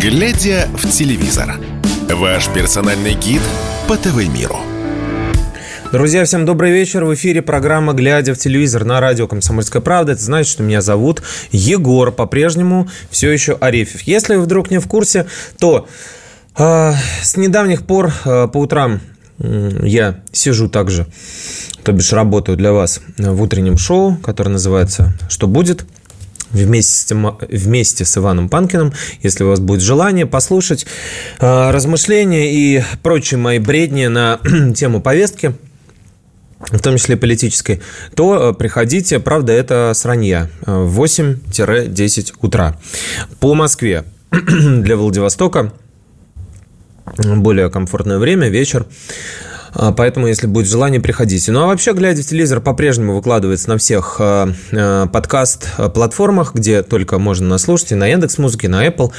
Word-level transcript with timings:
Глядя 0.00 0.66
в 0.72 0.88
телевизор. 0.88 1.60
Ваш 2.08 2.48
персональный 2.48 3.12
гид 3.12 3.42
по 3.86 3.98
ТВ-миру. 3.98 4.56
Друзья, 5.92 6.24
всем 6.24 6.46
добрый 6.46 6.72
вечер. 6.72 7.04
В 7.04 7.12
эфире 7.12 7.42
программа 7.42 7.92
«Глядя 7.92 8.32
в 8.32 8.38
телевизор» 8.38 8.86
на 8.86 8.98
радио 8.98 9.28
«Комсомольская 9.28 9.82
правда». 9.82 10.12
Это 10.12 10.22
значит, 10.22 10.52
что 10.52 10.62
меня 10.62 10.80
зовут 10.80 11.22
Егор, 11.52 12.12
по-прежнему 12.12 12.88
все 13.10 13.30
еще 13.30 13.58
Арефьев. 13.60 14.00
Если 14.04 14.36
вы 14.36 14.44
вдруг 14.44 14.70
не 14.70 14.78
в 14.78 14.86
курсе, 14.86 15.26
то 15.58 15.86
э, 16.56 16.92
с 17.22 17.36
недавних 17.36 17.84
пор 17.84 18.10
э, 18.24 18.48
по 18.48 18.56
утрам 18.56 19.00
я 19.38 20.20
сижу 20.32 20.70
также, 20.70 21.08
то 21.82 21.92
бишь 21.92 22.14
работаю 22.14 22.56
для 22.56 22.72
вас 22.72 23.02
в 23.18 23.42
утреннем 23.42 23.76
шоу, 23.76 24.16
которое 24.16 24.50
называется 24.50 25.12
«Что 25.28 25.46
будет?», 25.46 25.84
вместе 26.50 27.14
вместе 27.14 28.04
с 28.04 28.16
Иваном 28.18 28.48
Панкиным, 28.48 28.92
если 29.22 29.44
у 29.44 29.48
вас 29.48 29.60
будет 29.60 29.80
желание 29.80 30.26
послушать 30.26 30.86
э, 31.38 31.70
размышления 31.70 32.52
и 32.52 32.82
прочие 33.02 33.38
мои 33.38 33.58
бредни 33.58 34.06
на 34.06 34.40
тему 34.74 35.00
повестки, 35.00 35.54
в 36.70 36.78
том 36.80 36.96
числе 36.96 37.16
политической, 37.16 37.80
то 38.14 38.52
приходите, 38.52 39.18
правда, 39.18 39.52
это 39.52 39.92
с 39.94 40.04
ранья, 40.04 40.50
в 40.66 41.02
8-10 41.02 42.34
утра. 42.42 42.78
По 43.40 43.54
Москве 43.54 44.04
для 44.30 44.96
Владивостока 44.96 45.72
более 47.16 47.70
комфортное 47.70 48.18
время, 48.18 48.48
вечер. 48.48 48.86
А, 49.72 49.92
поэтому, 49.92 50.26
если 50.26 50.46
будет 50.46 50.66
желание, 50.66 51.00
приходите. 51.00 51.52
Ну 51.52 51.62
а 51.62 51.66
вообще, 51.66 51.92
глядя 51.92 52.22
в 52.22 52.26
телевизор, 52.26 52.60
по-прежнему 52.60 53.14
выкладывается 53.14 53.68
на 53.68 53.78
всех 53.78 54.16
а, 54.18 54.52
а, 54.72 55.06
подкаст-платформах, 55.06 56.54
где 56.54 56.82
только 56.82 57.18
можно 57.18 57.48
нас 57.48 57.62
слушать, 57.62 57.92
и 57.92 57.94
на 57.94 58.06
Яндекс 58.06 58.38
Музыке, 58.38 58.68
на 58.68 58.86
Apple. 58.86 59.12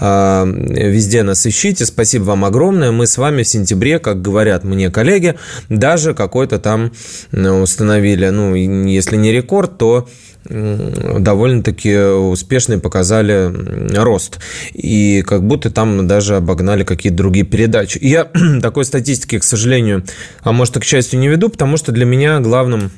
Везде 0.00 1.22
нас 1.22 1.46
ищите. 1.46 1.86
Спасибо 1.86 2.24
вам 2.24 2.44
огромное. 2.44 2.92
Мы 2.92 3.06
с 3.06 3.18
вами 3.18 3.42
в 3.42 3.48
сентябре, 3.48 3.98
как 3.98 4.22
говорят 4.22 4.64
мне 4.64 4.90
коллеги, 4.90 5.34
даже 5.68 6.14
какой-то 6.14 6.58
там 6.58 6.92
установили, 7.32 8.28
ну, 8.28 8.54
если 8.54 9.16
не 9.16 9.32
рекорд, 9.32 9.78
то 9.78 10.08
довольно-таки 10.44 11.96
успешный 11.98 12.78
показали 12.78 13.52
рост. 13.96 14.38
И 14.72 15.22
как 15.26 15.42
будто 15.46 15.70
там 15.70 16.06
даже 16.06 16.36
обогнали 16.36 16.84
какие-то 16.84 17.18
другие 17.18 17.44
передачи. 17.44 17.98
Я 18.00 18.28
такой 18.62 18.84
статистики, 18.84 19.38
к 19.38 19.44
сожалению, 19.44 20.04
а 20.42 20.52
может 20.52 20.78
к 20.78 20.84
счастью 20.84 21.20
не 21.20 21.28
веду, 21.28 21.48
потому 21.48 21.76
что 21.76 21.92
для 21.92 22.04
меня 22.04 22.40
главным 22.40 22.90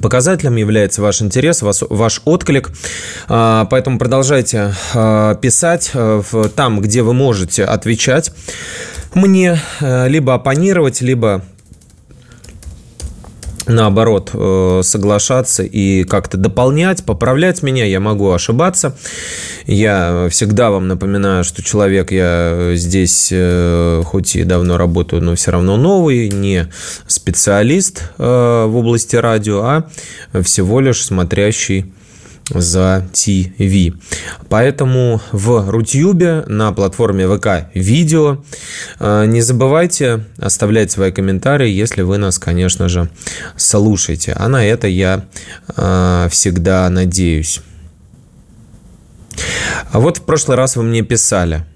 Показателем 0.00 0.54
является 0.56 1.02
ваш 1.02 1.22
интерес, 1.22 1.60
ваш, 1.60 1.78
ваш 1.90 2.22
отклик. 2.24 2.70
А, 3.28 3.66
поэтому 3.68 3.98
продолжайте 3.98 4.74
а, 4.94 5.34
писать 5.34 5.90
э, 5.92 6.22
там, 6.54 6.80
где 6.80 7.02
вы 7.02 7.14
можете 7.14 7.64
отвечать 7.64 8.32
мне, 9.14 9.60
э, 9.80 10.08
либо 10.08 10.34
оппонировать, 10.34 11.00
либо 11.00 11.42
наоборот, 13.66 14.30
э, 14.32 14.80
соглашаться 14.82 15.62
и 15.62 16.04
как-то 16.04 16.36
дополнять, 16.36 17.04
поправлять 17.04 17.62
меня. 17.62 17.84
Я 17.84 18.00
могу 18.00 18.32
ошибаться. 18.32 18.96
Я 19.66 20.28
всегда 20.30 20.70
вам 20.70 20.88
напоминаю, 20.88 21.44
что 21.44 21.62
человек 21.62 22.12
я 22.12 22.72
здесь, 22.74 23.28
э, 23.30 24.02
хоть 24.04 24.36
и 24.36 24.44
давно 24.44 24.76
работаю, 24.76 25.22
но 25.22 25.34
все 25.34 25.52
равно 25.52 25.76
новый, 25.76 26.28
не 26.28 26.68
специалист 27.06 28.10
э, 28.18 28.64
в 28.66 28.76
области 28.76 29.16
радио, 29.16 29.60
а 29.62 29.88
всего 30.42 30.80
лишь 30.80 31.04
смотрящий 31.04 31.92
за 32.54 33.06
TV. 33.12 33.94
Поэтому 34.48 35.20
в 35.32 35.70
Рутюбе 35.70 36.44
на 36.46 36.72
платформе 36.72 37.28
ВК 37.28 37.68
видео 37.74 38.42
э, 38.98 39.26
не 39.26 39.40
забывайте 39.40 40.24
оставлять 40.38 40.90
свои 40.90 41.12
комментарии, 41.12 41.68
если 41.68 42.02
вы 42.02 42.18
нас, 42.18 42.38
конечно 42.38 42.88
же, 42.88 43.08
слушаете. 43.56 44.34
А 44.36 44.48
на 44.48 44.64
это 44.64 44.86
я 44.86 45.24
э, 45.76 46.28
всегда 46.30 46.88
надеюсь. 46.90 47.60
А 49.90 50.00
вот 50.00 50.18
в 50.18 50.22
прошлый 50.22 50.56
раз 50.56 50.76
вы 50.76 50.82
мне 50.82 51.02
писали– 51.02 51.64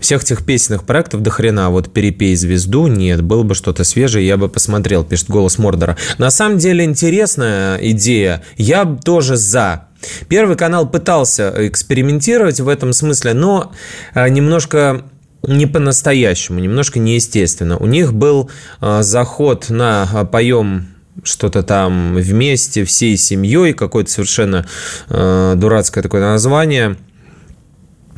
всех 0.00 0.22
этих 0.22 0.44
песенных 0.44 0.84
проектов 0.84 1.22
до 1.22 1.30
хрена. 1.30 1.70
Вот 1.70 1.92
«Перепей 1.92 2.34
звезду» 2.36 2.86
нет, 2.86 3.22
было 3.22 3.42
бы 3.42 3.54
что-то 3.54 3.84
свежее, 3.84 4.26
я 4.26 4.36
бы 4.36 4.48
посмотрел, 4.48 5.04
пишет 5.04 5.28
голос 5.28 5.58
Мордора. 5.58 5.96
На 6.18 6.30
самом 6.30 6.58
деле 6.58 6.84
интересная 6.84 7.76
идея. 7.78 8.42
Я 8.56 8.84
тоже 8.84 9.36
за. 9.36 9.85
Первый 10.28 10.56
канал 10.56 10.88
пытался 10.88 11.52
экспериментировать 11.68 12.60
в 12.60 12.68
этом 12.68 12.92
смысле, 12.92 13.34
но 13.34 13.72
а, 14.14 14.28
немножко 14.28 15.04
не 15.42 15.66
по-настоящему, 15.66 16.58
немножко 16.58 16.98
неестественно. 16.98 17.76
У 17.78 17.86
них 17.86 18.12
был 18.12 18.50
а, 18.80 19.02
заход 19.02 19.70
на 19.70 20.08
а, 20.12 20.24
поем 20.24 20.88
что-то 21.22 21.62
там 21.62 22.14
вместе, 22.14 22.84
всей 22.84 23.16
семьей, 23.16 23.72
какое-то 23.72 24.10
совершенно 24.10 24.66
дурацкое 25.08 26.02
такое 26.02 26.20
название– 26.20 26.96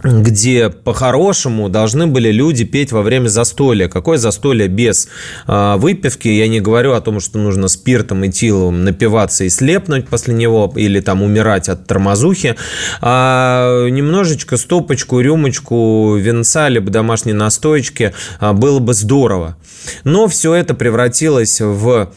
где 0.03 0.69
по-хорошему 0.71 1.69
должны 1.69 2.07
были 2.07 2.31
люди 2.31 2.65
петь 2.65 2.93
во 2.93 3.03
время 3.03 3.29
застолья. 3.29 3.89
Какое 3.89 4.19
застолье 4.19 4.69
без 4.69 5.09
э, 5.47 5.75
выпивки? 5.77 6.29
Я 6.29 6.49
не 6.49 6.61
говорю 6.61 6.93
о 6.93 7.01
том, 7.01 7.21
что 7.21 7.39
нужно 7.39 7.69
спиртом 7.69 8.25
и 8.25 8.31
тилом 8.31 8.85
напиваться 8.85 9.45
и 9.45 9.49
слепнуть 9.49 10.07
после 10.07 10.35
него 10.35 10.73
или 10.77 11.01
там 11.01 11.23
умирать 11.23 11.69
от 11.69 11.87
тормозухи, 11.87 12.57
а 13.01 13.89
немножечко 13.89 14.57
стопочку, 14.57 15.21
рюмочку 15.21 16.17
венца 16.17 16.69
либо 16.69 16.91
домашней 16.91 17.33
настоечки 17.33 18.15
а, 18.41 18.53
было 18.53 18.79
бы 18.79 18.95
здорово. 18.95 19.57
Но 20.05 20.29
все 20.29 20.55
это 20.55 20.75
превратилось 20.75 21.61
в 21.61 22.13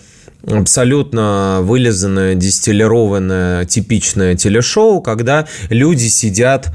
абсолютно 0.46 1.60
вылизанное, 1.62 2.36
дистиллированное, 2.36 3.66
типичное 3.66 4.36
телешоу, 4.36 5.02
когда 5.02 5.48
люди 5.70 6.08
сидят 6.08 6.72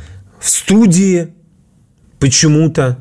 в 0.47 0.49
студии 0.49 1.35
почему-то. 2.21 2.99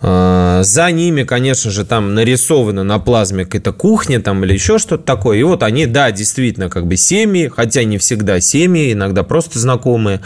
А, 0.00 0.62
за 0.62 0.88
ними, 0.92 1.24
конечно 1.24 1.72
же, 1.72 1.84
там 1.84 2.14
нарисована 2.14 2.84
на 2.84 3.00
плазме 3.00 3.44
какая-то 3.44 3.72
кухня 3.72 4.20
там 4.20 4.44
или 4.44 4.52
еще 4.52 4.78
что-то 4.78 5.02
такое. 5.02 5.38
И 5.38 5.42
вот 5.42 5.64
они, 5.64 5.86
да, 5.86 6.12
действительно, 6.12 6.70
как 6.70 6.86
бы 6.86 6.96
семьи, 6.96 7.48
хотя 7.48 7.82
не 7.82 7.98
всегда 7.98 8.38
семьи, 8.38 8.92
иногда 8.92 9.24
просто 9.24 9.58
знакомые. 9.58 10.20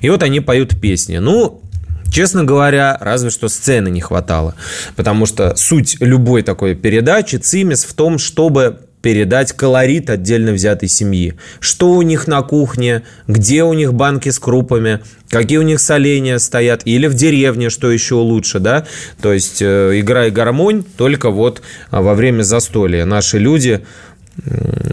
И 0.00 0.08
вот 0.08 0.22
они 0.22 0.38
поют 0.38 0.80
песни. 0.80 1.18
Ну, 1.18 1.60
Честно 2.12 2.44
говоря, 2.44 2.98
разве 3.00 3.30
что 3.30 3.48
сцены 3.48 3.88
не 3.88 4.02
хватало. 4.02 4.54
Потому 4.96 5.24
что 5.24 5.56
суть 5.56 5.96
любой 5.98 6.42
такой 6.42 6.74
передачи, 6.74 7.36
цимис 7.36 7.84
в 7.86 7.94
том, 7.94 8.18
чтобы 8.18 8.80
передать 9.02 9.52
колорит 9.52 10.08
отдельно 10.08 10.52
взятой 10.52 10.88
семьи. 10.88 11.34
Что 11.60 11.90
у 11.90 12.02
них 12.02 12.26
на 12.26 12.42
кухне, 12.42 13.02
где 13.26 13.64
у 13.64 13.72
них 13.74 13.92
банки 13.92 14.28
с 14.28 14.38
крупами, 14.38 15.00
какие 15.28 15.58
у 15.58 15.62
них 15.62 15.80
соленья 15.80 16.38
стоят, 16.38 16.82
или 16.84 17.08
в 17.08 17.14
деревне, 17.14 17.68
что 17.68 17.90
еще 17.90 18.14
лучше, 18.14 18.60
да, 18.60 18.86
то 19.20 19.32
есть 19.32 19.60
э, 19.60 20.00
игра 20.00 20.26
и 20.26 20.30
гармонь 20.30 20.84
только 20.96 21.30
вот 21.30 21.62
а, 21.90 22.00
во 22.00 22.14
время 22.14 22.42
застолья. 22.42 23.04
Наши 23.04 23.38
люди 23.38 23.84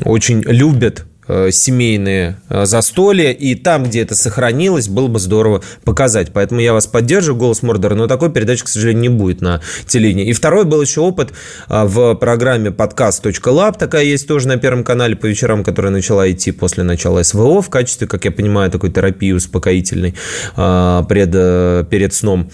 очень 0.03 0.41
любят 0.41 1.05
семейные 1.51 2.41
э, 2.49 2.65
застолья, 2.65 3.31
и 3.31 3.55
там, 3.55 3.83
где 3.83 4.01
это 4.01 4.15
сохранилось, 4.15 4.87
было 4.87 5.07
бы 5.07 5.19
здорово 5.19 5.61
показать. 5.83 6.31
Поэтому 6.33 6.59
я 6.61 6.73
вас 6.73 6.87
поддерживаю, 6.87 7.39
«Голос 7.39 7.61
Мордора», 7.61 7.95
но 7.95 8.07
такой 8.07 8.31
передачи, 8.31 8.63
к 8.63 8.67
сожалению, 8.67 9.01
не 9.01 9.09
будет 9.09 9.41
на 9.41 9.61
телевидении. 9.85 10.29
И 10.29 10.33
второй 10.33 10.65
был 10.65 10.81
еще 10.81 11.01
опыт 11.01 11.31
э, 11.69 11.83
в 11.85 12.15
программе 12.15 12.71
подкаст.лаб, 12.71 13.77
такая 13.77 14.03
есть 14.03 14.27
тоже 14.27 14.47
на 14.47 14.57
Первом 14.57 14.83
канале 14.83 15.15
по 15.15 15.27
вечерам, 15.27 15.63
которая 15.63 15.91
начала 15.91 16.29
идти 16.31 16.51
после 16.51 16.83
начала 16.83 17.21
СВО 17.23 17.61
в 17.61 17.69
качестве, 17.69 18.07
как 18.07 18.25
я 18.25 18.31
понимаю, 18.31 18.71
такой 18.71 18.91
терапии 18.91 19.31
успокоительной 19.31 20.15
пред, 20.55 21.89
перед 21.89 22.13
сном. 22.13 22.49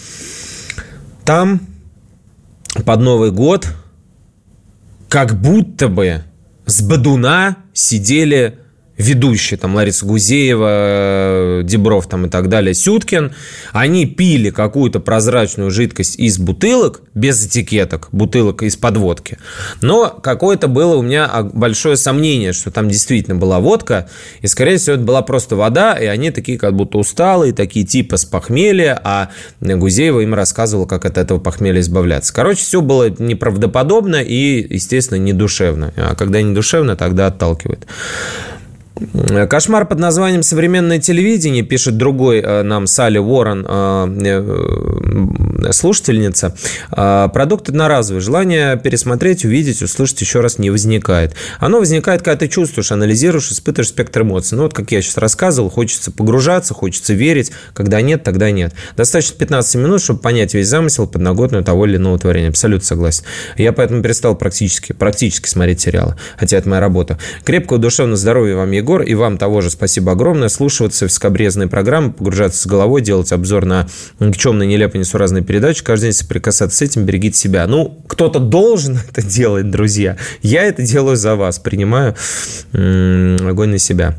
Там 1.24 1.62
под 2.84 3.00
Новый 3.00 3.32
год 3.32 3.68
как 5.10 5.40
будто 5.40 5.88
бы 5.88 6.24
с 6.66 6.82
Бадуна 6.82 7.58
сидели 7.74 8.60
ведущие, 8.98 9.58
там, 9.58 9.76
Лариса 9.76 10.06
Гузеева, 10.06 11.62
Дебров 11.64 12.08
там 12.08 12.26
и 12.26 12.30
так 12.30 12.50
далее, 12.50 12.74
Сюткин, 12.74 13.34
они 13.72 14.06
пили 14.06 14.50
какую-то 14.50 15.00
прозрачную 15.00 15.72
жидкость 15.72 16.18
из 16.18 16.38
бутылок, 16.38 17.02
без 17.14 17.46
этикеток, 17.46 18.10
бутылок 18.12 18.64
из 18.64 18.76
подводки. 18.76 19.38
Но 19.82 20.10
какое-то 20.10 20.68
было 20.68 20.96
у 20.96 21.02
меня 21.02 21.30
большое 21.54 21.98
сомнение, 21.98 22.54
что 22.54 22.72
там 22.72 22.90
действительно 22.90 23.36
была 23.36 23.60
водка, 23.60 24.10
и, 24.42 24.48
скорее 24.48 24.78
всего, 24.78 24.96
это 24.96 25.06
была 25.06 25.22
просто 25.22 25.56
вода, 25.56 25.94
и 25.94 26.06
они 26.06 26.32
такие 26.32 26.58
как 26.58 26.76
будто 26.76 26.98
усталые, 26.98 27.54
такие 27.54 27.86
типа 27.86 28.18
с 28.18 28.26
похмелья, 28.26 29.00
а 29.04 29.30
Гузеева 29.62 30.22
им 30.22 30.34
рассказывала, 30.34 30.86
как 30.86 31.06
от 31.06 31.18
этого 31.18 31.40
похмелья 31.40 31.82
избавляться. 31.82 32.34
Короче, 32.34 32.62
все 32.62 32.82
было 32.82 33.10
неправдоподобно 33.10 34.22
и, 34.22 34.74
естественно, 34.74 35.20
недушевно. 35.20 35.94
А 35.96 36.16
когда 36.16 36.42
не 36.42 36.54
душевно, 36.54 36.96
тогда 36.96 37.28
отталкивает. 37.28 37.86
Кошмар 39.50 39.86
под 39.86 40.00
названием 40.00 40.42
«Современное 40.42 41.00
телевидение», 41.00 41.64
пишет 41.64 41.98
другой 41.98 42.40
э, 42.40 42.64
нам 42.64 42.88
Салли 42.88 43.18
Уоррен, 43.18 43.66
э, 43.68 45.68
э, 45.68 45.72
слушательница. 45.72 46.56
Продукт 46.90 47.70
одноразовый. 47.70 48.22
Желание 48.22 48.78
пересмотреть, 48.78 49.44
увидеть, 49.44 49.82
услышать 49.82 50.22
еще 50.22 50.40
раз 50.40 50.60
не 50.60 50.70
возникает. 50.70 51.34
Оно 51.60 51.80
возникает, 51.80 52.22
когда 52.22 52.38
ты 52.38 52.48
чувствуешь, 52.48 52.92
анализируешь, 52.92 53.52
испытываешь 53.52 53.90
спектр 53.90 54.22
эмоций. 54.22 54.58
Ну, 54.58 54.64
вот 54.64 54.74
как 54.74 54.92
я 54.92 55.02
сейчас 55.02 55.18
рассказывал, 55.18 55.70
хочется 55.70 56.12
погружаться, 56.12 56.74
хочется 56.74 57.14
верить. 57.14 57.52
Когда 57.74 58.02
нет, 58.02 58.24
тогда 58.24 58.52
нет. 58.52 58.74
Достаточно 58.96 59.38
15 59.38 59.76
минут, 59.76 60.02
чтобы 60.02 60.20
понять 60.20 60.54
весь 60.54 60.68
замысел 60.68 61.08
подноготную 61.08 61.64
того 61.64 61.86
или 61.86 61.98
иного 61.98 62.18
творения. 62.18 62.50
Абсолютно 62.50 62.86
согласен. 62.86 63.24
Я 63.58 63.74
поэтому 63.74 64.02
перестал 64.02 64.36
практически, 64.36 64.94
практически 64.94 65.50
смотреть 65.50 65.82
сериалы. 65.82 66.16
Хотя 66.38 66.58
это 66.58 66.70
моя 66.70 66.80
работа. 66.80 67.18
Крепкого 67.44 67.80
душевного 67.80 68.18
здоровья 68.18 68.56
вам, 68.56 68.72
Егор, 68.72 68.85
и 69.04 69.14
вам 69.14 69.38
того 69.38 69.62
же 69.62 69.70
спасибо 69.70 70.12
огромное. 70.12 70.50
Слушаться 70.50 71.08
в 71.08 71.12
скобрезные 71.12 71.68
программы, 71.68 72.12
погружаться 72.14 72.62
с 72.62 72.68
головой, 72.68 73.02
делать 73.02 73.32
обзор 73.32 73.66
на 73.66 73.88
никчемные, 74.20 74.68
нелепые, 74.68 75.00
несуразные 75.00 75.44
передачи, 75.44 75.84
каждый 75.84 76.06
день 76.06 76.14
соприкасаться 76.14 76.78
с 76.78 76.82
этим, 76.82 77.04
берегите 77.04 77.38
себя. 77.38 77.68
Ну, 77.68 78.02
кто-то 78.08 78.40
должен 78.40 78.98
это 79.10 79.22
делать, 79.22 79.70
друзья. 79.70 80.18
Я 80.42 80.64
это 80.64 80.82
делаю 80.84 81.18
за 81.18 81.36
вас, 81.36 81.60
принимаю 81.60 82.16
огонь 82.74 83.70
на 83.70 83.78
себя. 83.78 84.16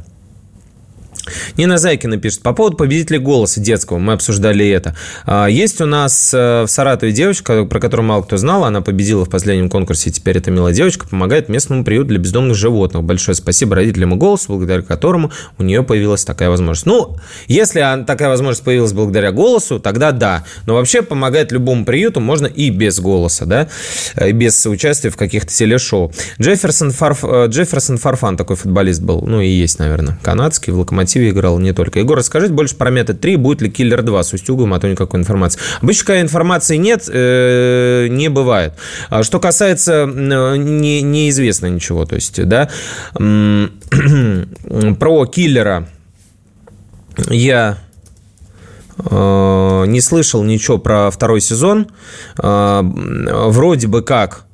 Нина 1.56 1.78
Зайкина 1.78 2.18
пишет, 2.18 2.42
по 2.42 2.52
поводу 2.52 2.76
победителя 2.76 3.18
голоса 3.18 3.60
детского, 3.60 3.98
мы 3.98 4.12
обсуждали 4.12 4.68
это. 4.68 4.94
А, 5.24 5.46
есть 5.46 5.80
у 5.80 5.86
нас 5.86 6.32
э, 6.34 6.62
в 6.62 6.68
Саратове 6.68 7.12
девочка, 7.12 7.64
про 7.64 7.80
которую 7.80 8.06
мало 8.06 8.22
кто 8.22 8.36
знал, 8.36 8.64
она 8.64 8.80
победила 8.80 9.24
в 9.24 9.30
последнем 9.30 9.70
конкурсе, 9.70 10.10
теперь 10.10 10.38
эта 10.38 10.50
милая 10.50 10.72
девочка 10.72 11.06
помогает 11.08 11.48
местному 11.48 11.84
приюту 11.84 12.08
для 12.08 12.18
бездомных 12.18 12.56
животных. 12.56 13.02
Большое 13.04 13.34
спасибо 13.34 13.76
родителям 13.76 14.14
и 14.14 14.16
голосу, 14.16 14.48
благодаря 14.48 14.82
которому 14.82 15.32
у 15.58 15.62
нее 15.62 15.82
появилась 15.82 16.24
такая 16.24 16.50
возможность. 16.50 16.86
Ну, 16.86 17.16
если 17.46 17.80
такая 18.06 18.28
возможность 18.28 18.64
появилась 18.64 18.92
благодаря 18.92 19.32
голосу, 19.32 19.80
тогда 19.80 20.12
да. 20.12 20.44
Но 20.66 20.74
вообще 20.74 21.02
помогает 21.02 21.52
любому 21.52 21.84
приюту 21.84 22.20
можно 22.20 22.46
и 22.46 22.70
без 22.70 23.00
голоса, 23.00 23.46
да, 23.46 23.68
и 24.24 24.32
без 24.32 24.64
участия 24.66 25.10
в 25.10 25.16
каких-то 25.16 25.52
телешоу. 25.52 26.12
Джефферсон, 26.40 26.90
Фарф... 26.90 27.24
Э, 27.24 27.46
Джефферсон 27.48 27.98
Фарфан 27.98 28.36
такой 28.36 28.56
футболист 28.56 29.02
был, 29.02 29.22
ну 29.26 29.40
и 29.40 29.48
есть, 29.48 29.78
наверное, 29.78 30.18
канадский, 30.22 30.72
в 30.72 30.78
«Локомотиве» 30.78 31.15
Локомотиве 31.16 31.30
играл 31.30 31.58
не 31.58 31.72
только. 31.72 31.98
Егор, 32.00 32.18
расскажите 32.18 32.52
больше 32.52 32.76
про 32.76 32.90
метод 32.90 33.20
3, 33.20 33.36
будет 33.36 33.62
ли 33.62 33.70
Киллер 33.70 34.02
2 34.02 34.22
с 34.22 34.32
Устюгом, 34.32 34.74
а 34.74 34.80
то 34.80 34.88
никакой 34.88 35.20
информации. 35.20 35.60
Обычно, 35.80 36.06
когда 36.06 36.20
информации 36.20 36.76
нет, 36.76 37.08
э, 37.08 38.08
не 38.10 38.28
бывает. 38.28 38.74
А 39.08 39.22
что 39.22 39.40
касается, 39.40 40.06
не, 40.06 41.02
неизвестно 41.02 41.66
ничего, 41.66 42.04
то 42.04 42.16
есть, 42.16 42.42
да, 42.44 42.68
про 44.98 45.26
Киллера 45.26 45.88
я 47.28 47.78
э, 48.98 49.84
не 49.86 50.00
слышал 50.00 50.42
ничего 50.42 50.78
про 50.78 51.10
второй 51.10 51.40
сезон. 51.40 51.88
Э, 52.42 52.80
вроде 52.82 53.86
бы 53.86 54.02
как 54.02 54.44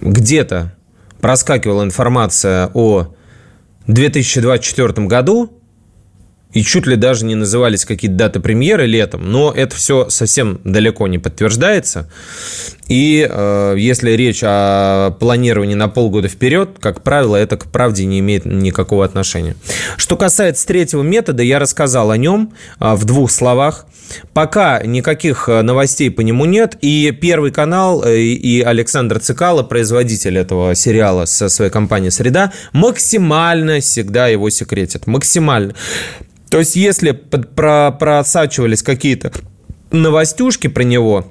где-то 0.00 0.72
проскакивала 1.20 1.84
информация 1.84 2.70
о 2.74 3.15
2024 3.86 5.06
году, 5.06 5.52
и 6.52 6.62
чуть 6.62 6.86
ли 6.86 6.96
даже 6.96 7.24
не 7.26 7.34
назывались 7.34 7.84
какие-то 7.84 8.16
даты 8.16 8.40
премьеры 8.40 8.86
летом, 8.86 9.30
но 9.30 9.52
это 9.52 9.76
все 9.76 10.08
совсем 10.08 10.60
далеко 10.64 11.06
не 11.06 11.18
подтверждается. 11.18 12.10
И 12.88 13.26
э, 13.28 13.74
если 13.78 14.12
речь 14.12 14.42
о 14.44 15.10
планировании 15.18 15.74
на 15.74 15.88
полгода 15.88 16.28
вперед, 16.28 16.76
как 16.80 17.02
правило, 17.02 17.36
это 17.36 17.56
к 17.56 17.66
правде 17.66 18.04
не 18.04 18.20
имеет 18.20 18.44
никакого 18.44 19.04
отношения. 19.04 19.56
Что 19.96 20.16
касается 20.16 20.66
третьего 20.66 21.02
метода, 21.02 21.42
я 21.42 21.58
рассказал 21.58 22.10
о 22.10 22.16
нем 22.16 22.52
э, 22.78 22.94
в 22.94 23.04
двух 23.04 23.30
словах. 23.30 23.86
Пока 24.32 24.82
никаких 24.84 25.48
э, 25.48 25.62
новостей 25.62 26.10
по 26.10 26.20
нему 26.20 26.44
нет. 26.44 26.76
И 26.80 27.10
Первый 27.10 27.50
канал 27.50 28.04
э, 28.04 28.18
и 28.20 28.60
Александр 28.60 29.18
Цикало, 29.18 29.64
производитель 29.64 30.38
этого 30.38 30.74
сериала 30.76 31.24
со 31.24 31.48
своей 31.48 31.70
компанией 31.70 32.10
«Среда», 32.10 32.52
максимально 32.72 33.80
всегда 33.80 34.28
его 34.28 34.48
секретят. 34.50 35.08
Максимально. 35.08 35.74
То 36.50 36.60
есть, 36.60 36.76
если 36.76 37.10
просачивались 37.10 38.84
какие-то 38.84 39.32
новостюшки 39.90 40.68
про 40.68 40.82
него, 40.82 41.26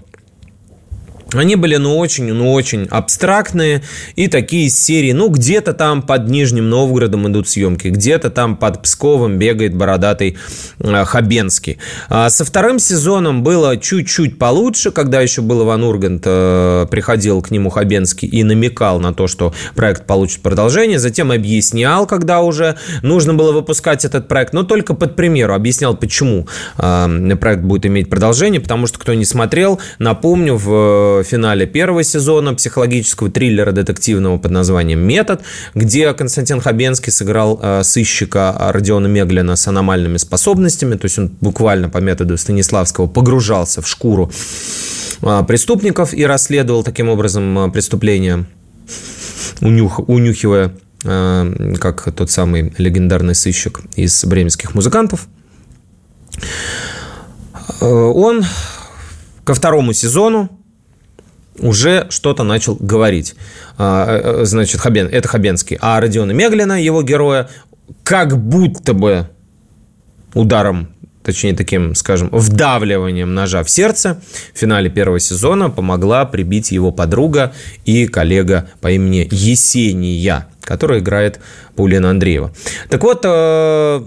они 1.33 1.55
были, 1.55 1.77
ну, 1.77 1.97
очень, 1.97 2.31
ну, 2.31 2.53
очень 2.53 2.87
абстрактные 2.89 3.81
и 4.15 4.27
такие 4.27 4.69
серии, 4.69 5.11
ну, 5.11 5.29
где-то 5.29 5.73
там 5.73 6.01
под 6.01 6.29
Нижним 6.29 6.69
Новгородом 6.69 7.27
идут 7.27 7.49
съемки, 7.49 7.87
где-то 7.87 8.29
там 8.29 8.55
под 8.55 8.81
Псковом 8.83 9.37
бегает 9.37 9.75
бородатый 9.75 10.37
э, 10.79 11.05
Хабенский. 11.05 11.79
А 12.09 12.29
со 12.29 12.45
вторым 12.45 12.79
сезоном 12.79 13.43
было 13.43 13.77
чуть-чуть 13.77 14.37
получше, 14.37 14.91
когда 14.91 15.21
еще 15.21 15.41
был 15.41 15.63
Иван 15.63 15.83
Ургант, 15.83 16.23
э, 16.25 16.85
приходил 16.91 17.41
к 17.41 17.51
нему 17.51 17.69
Хабенский 17.69 18.27
и 18.27 18.43
намекал 18.43 18.99
на 18.99 19.13
то, 19.13 19.27
что 19.27 19.53
проект 19.75 20.05
получит 20.05 20.41
продолжение, 20.41 20.99
затем 20.99 21.31
объяснял, 21.31 22.05
когда 22.05 22.41
уже 22.41 22.77
нужно 23.01 23.33
было 23.33 23.51
выпускать 23.51 24.05
этот 24.05 24.27
проект, 24.27 24.53
но 24.53 24.63
только 24.63 24.93
под 24.93 25.15
примеру, 25.15 25.53
объяснял, 25.55 25.97
почему 25.97 26.47
э, 26.77 27.35
проект 27.39 27.63
будет 27.63 27.85
иметь 27.87 28.09
продолжение, 28.09 28.61
потому 28.61 28.87
что, 28.87 28.99
кто 28.99 29.13
не 29.13 29.25
смотрел, 29.25 29.79
напомню, 29.97 30.55
в 30.55 31.24
финале 31.25 31.65
первого 31.65 32.03
сезона 32.03 32.53
психологического 32.53 33.29
триллера 33.29 33.73
детективного 33.73 34.37
под 34.37 34.51
названием 34.51 34.99
«Метод», 34.99 35.41
где 35.73 36.13
Константин 36.13 36.61
Хабенский 36.61 37.11
сыграл 37.11 37.59
э, 37.61 37.83
сыщика 37.83 38.55
Родиона 38.71 39.07
Меглина 39.07 39.57
с 39.57 39.67
аномальными 39.67 40.15
способностями, 40.15 40.95
то 40.95 41.05
есть 41.05 41.19
он 41.19 41.27
буквально 41.41 41.89
по 41.89 41.97
методу 41.97 42.37
Станиславского 42.37 43.07
погружался 43.07 43.81
в 43.81 43.87
шкуру 43.89 44.31
э, 45.21 45.43
преступников 45.45 46.13
и 46.13 46.25
расследовал 46.25 46.83
таким 46.83 47.09
образом 47.09 47.59
э, 47.59 47.71
преступления, 47.71 48.45
унюх, 49.59 49.99
унюхивая 50.07 50.73
как 51.03 52.11
тот 52.15 52.31
самый 52.31 52.73
легендарный 52.79 53.35
сыщик 53.35 53.81
из 53.95 54.25
бременских 54.25 54.73
музыкантов. 54.73 55.27
Он 57.79 58.43
ко 59.43 59.53
второму 59.53 59.93
сезону 59.93 60.49
уже 61.59 62.07
что-то 62.09 62.43
начал 62.43 62.75
говорить. 62.75 63.35
А, 63.77 64.41
э, 64.41 64.45
значит, 64.45 64.81
Хабен, 64.81 65.07
это 65.07 65.27
Хабенский. 65.27 65.77
А 65.81 65.99
Родиона 65.99 66.31
Меглина, 66.31 66.81
его 66.81 67.01
героя, 67.01 67.49
как 68.03 68.37
будто 68.37 68.93
бы 68.93 69.29
ударом 70.33 70.89
точнее 71.25 71.55
таким, 71.55 71.95
скажем, 71.95 72.29
вдавливанием 72.31 73.33
ножа 73.33 73.63
в 73.63 73.69
сердце 73.69 74.21
в 74.53 74.59
финале 74.59 74.89
первого 74.89 75.19
сезона 75.19 75.71
помогла 75.71 76.23
прибить 76.25 76.71
его 76.71 76.91
подруга 76.91 77.53
и 77.83 78.05
коллега 78.05 78.69
по 78.79 78.91
имени 78.91 79.27
Есения, 79.31 80.47
которая 80.61 80.99
играет 80.99 81.39
Паулина 81.75 82.11
Андреева. 82.11 82.53
Так 82.89 83.03
вот, 83.03 83.21
э, 83.23 84.05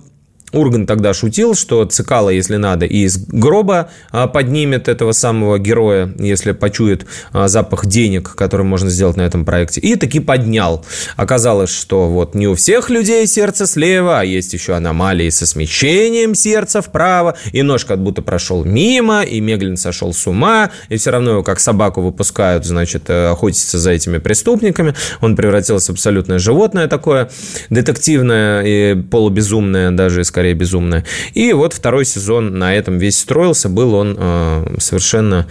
Урган 0.53 0.87
тогда 0.87 1.15
шутил, 1.15 1.55
что 1.55 1.85
Цикало, 1.85 2.31
если 2.31 2.57
надо, 2.57 2.87
и 2.87 3.05
из 3.05 3.19
гроба 3.19 3.91
а, 4.11 4.27
поднимет 4.27 4.89
этого 4.89 5.13
самого 5.13 5.59
героя, 5.59 6.13
если 6.19 6.53
почует 6.53 7.07
а, 7.33 7.49
запах 7.49 7.87
денег, 7.87 8.35
который 8.35 8.65
можно 8.65 8.91
сделать 8.91 9.17
на 9.17 9.23
этом 9.23 9.45
проекте. 9.45 9.81
И 9.81 9.97
таки 9.97 10.21
поднял. 10.21 10.85
Оказалось, 11.17 11.71
что 11.71 12.09
вот 12.09 12.35
не 12.35 12.49
у 12.49 12.55
всех 12.55 12.91
людей 12.91 13.27
сердце 13.27 13.67
слева, 13.67 14.21
а 14.21 14.25
есть 14.25 14.53
еще 14.53 14.75
аномалии 14.75 15.31
со 15.31 15.47
смещением 15.47 16.35
сердца 16.35 16.83
вправо, 16.83 17.37
и 17.53 17.63
нож 17.63 17.85
как 17.85 18.03
будто 18.03 18.23
прошел 18.23 18.65
мимо, 18.65 19.23
и 19.23 19.41
Меглин 19.41 19.77
сошел 19.77 20.13
с 20.13 20.27
ума, 20.27 20.71
и 20.89 20.97
все 20.97 21.11
равно 21.11 21.33
его 21.33 21.43
как 21.43 21.61
собаку 21.61 22.01
выпускают, 22.01 22.65
значит, 22.65 23.05
э, 23.09 23.31
охотиться 23.31 23.79
за 23.79 23.91
этими 23.91 24.19
преступниками. 24.19 24.95
Он 25.21 25.37
превратился 25.37 25.93
в 25.93 25.95
абсолютное 25.97 26.39
животное 26.39 26.89
такое, 26.89 27.31
детективное 27.71 28.63
и 28.63 28.95
полубезумное 28.95 29.91
даже, 29.91 30.23
скорее 30.39 30.55
безумная. 30.55 31.05
И 31.35 31.53
вот 31.53 31.73
второй 31.73 32.05
сезон 32.05 32.61
на 32.61 32.73
этом 32.73 32.97
весь 32.99 33.19
строился. 33.19 33.69
Был 33.69 33.95
он 33.95 34.17
э, 34.17 34.77
совершенно, 34.79 35.49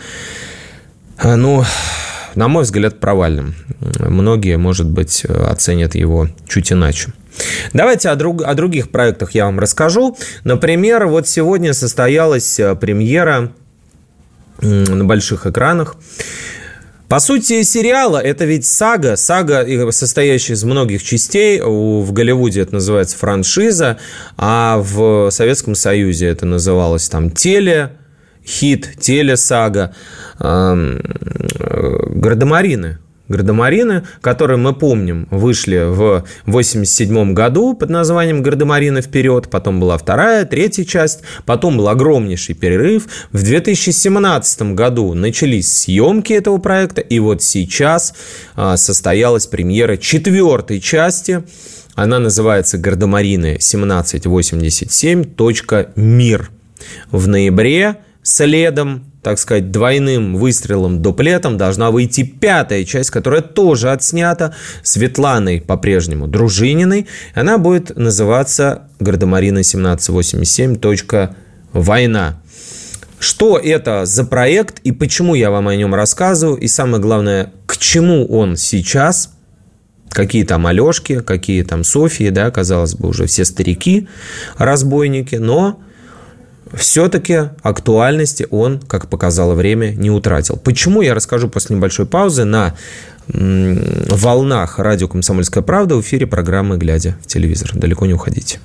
э, 1.21 1.35
ну, 1.35 1.65
на 2.35 2.47
мой 2.47 2.63
взгляд, 2.63 3.01
провальным. 3.01 3.53
Многие, 3.99 4.57
может 4.57 4.89
быть, 4.89 5.25
оценят 5.25 5.93
его 5.93 6.29
чуть 6.47 6.71
иначе. 6.71 7.11
Давайте 7.73 8.07
о, 8.07 8.15
друг, 8.15 8.43
о 8.43 8.53
других 8.53 8.89
проектах 8.89 9.31
я 9.31 9.43
вам 9.47 9.59
расскажу. 9.59 10.17
Например, 10.45 11.07
вот 11.07 11.27
сегодня 11.27 11.73
состоялась 11.73 12.57
э, 12.57 12.73
премьера 12.75 13.51
на 14.61 15.03
больших 15.03 15.47
экранах 15.47 15.97
по 17.09 17.19
сути, 17.19 17.63
сериала 17.63 18.17
это 18.17 18.45
ведь 18.45 18.65
сага, 18.65 19.15
сага, 19.15 19.65
состоящая 19.91 20.53
из 20.53 20.63
многих 20.63 21.03
частей. 21.03 21.61
В 21.61 22.11
Голливуде 22.11 22.61
это 22.61 22.73
называется 22.75 23.17
франшиза, 23.17 23.97
а 24.35 24.77
в 24.79 25.29
Советском 25.31 25.75
Союзе 25.75 26.27
это 26.27 26.45
называлось 26.45 27.07
там 27.07 27.31
теле, 27.31 27.93
хит, 28.45 28.97
телесага. 28.99 29.95
Гардемарины 32.09 32.97
Гардемарины, 33.29 34.03
которые 34.21 34.57
мы 34.57 34.73
помним, 34.73 35.27
вышли 35.31 35.83
в 35.85 36.23
87 36.45 37.33
году 37.33 37.73
под 37.73 37.89
названием 37.89 38.41
«Гардемарины 38.41 39.01
вперед», 39.01 39.49
потом 39.49 39.79
была 39.79 39.97
вторая, 39.97 40.45
третья 40.45 40.85
часть, 40.85 41.21
потом 41.45 41.77
был 41.77 41.89
огромнейший 41.89 42.55
перерыв. 42.55 43.07
В 43.31 43.43
2017 43.43 44.73
году 44.73 45.13
начались 45.13 45.71
съемки 45.73 46.33
этого 46.33 46.57
проекта, 46.57 47.01
и 47.01 47.19
вот 47.19 47.43
сейчас 47.43 48.13
а, 48.55 48.77
состоялась 48.77 49.47
премьера 49.47 49.97
четвертой 49.97 50.79
части. 50.79 51.43
Она 51.95 52.19
называется 52.19 52.77
«Гардемарины 52.77 53.55
1787. 53.55 55.23
Мир». 55.95 56.51
В 57.11 57.27
ноябре 57.27 57.97
следом 58.21 59.05
так 59.27 59.39
сказать, 59.39 59.71
двойным 59.71 60.37
выстрелом 60.37 61.01
дуплетом 61.01 61.57
должна 61.57 61.91
выйти 61.91 62.23
пятая 62.23 62.85
часть, 62.85 63.09
которая 63.09 63.41
тоже 63.41 63.91
отснята 63.91 64.55
Светланой 64.83 65.59
по-прежнему 65.59 66.27
Дружининой. 66.29 67.07
Она 67.35 67.57
будет 67.57 67.97
называться 67.97 68.83
«Гардемарина 69.01 69.59
1787. 69.59 70.77
Война». 71.73 72.39
Что 73.19 73.57
это 73.57 74.05
за 74.05 74.23
проект 74.23 74.79
и 74.85 74.93
почему 74.93 75.35
я 75.35 75.51
вам 75.51 75.67
о 75.67 75.75
нем 75.75 75.93
рассказываю, 75.93 76.55
и 76.55 76.69
самое 76.69 77.03
главное, 77.03 77.51
к 77.65 77.75
чему 77.75 78.25
он 78.27 78.55
сейчас– 78.55 79.31
какие 80.09 80.45
там 80.45 80.65
Алешки, 80.65 81.19
какие 81.19 81.63
там 81.63 81.83
Софии, 81.83 82.29
да, 82.29 82.49
казалось 82.49 82.95
бы, 82.95 83.09
уже 83.09 83.25
все 83.25 83.43
старики, 83.43 84.07
разбойники, 84.57 85.35
но 85.35 85.81
все-таки 86.73 87.49
актуальности 87.61 88.47
он, 88.49 88.79
как 88.79 89.07
показало 89.09 89.53
время, 89.53 89.91
не 89.91 90.11
утратил. 90.11 90.57
Почему, 90.57 91.01
я 91.01 91.13
расскажу 91.13 91.49
после 91.49 91.75
небольшой 91.75 92.05
паузы 92.05 92.43
на 92.43 92.75
волнах 93.27 94.79
радио 94.79 95.07
«Комсомольская 95.07 95.63
правда» 95.63 95.95
в 95.95 96.01
эфире 96.01 96.27
программы 96.27 96.77
«Глядя 96.77 97.17
в 97.21 97.27
телевизор». 97.27 97.71
Далеко 97.73 98.05
не 98.05 98.13
уходите. 98.13 98.59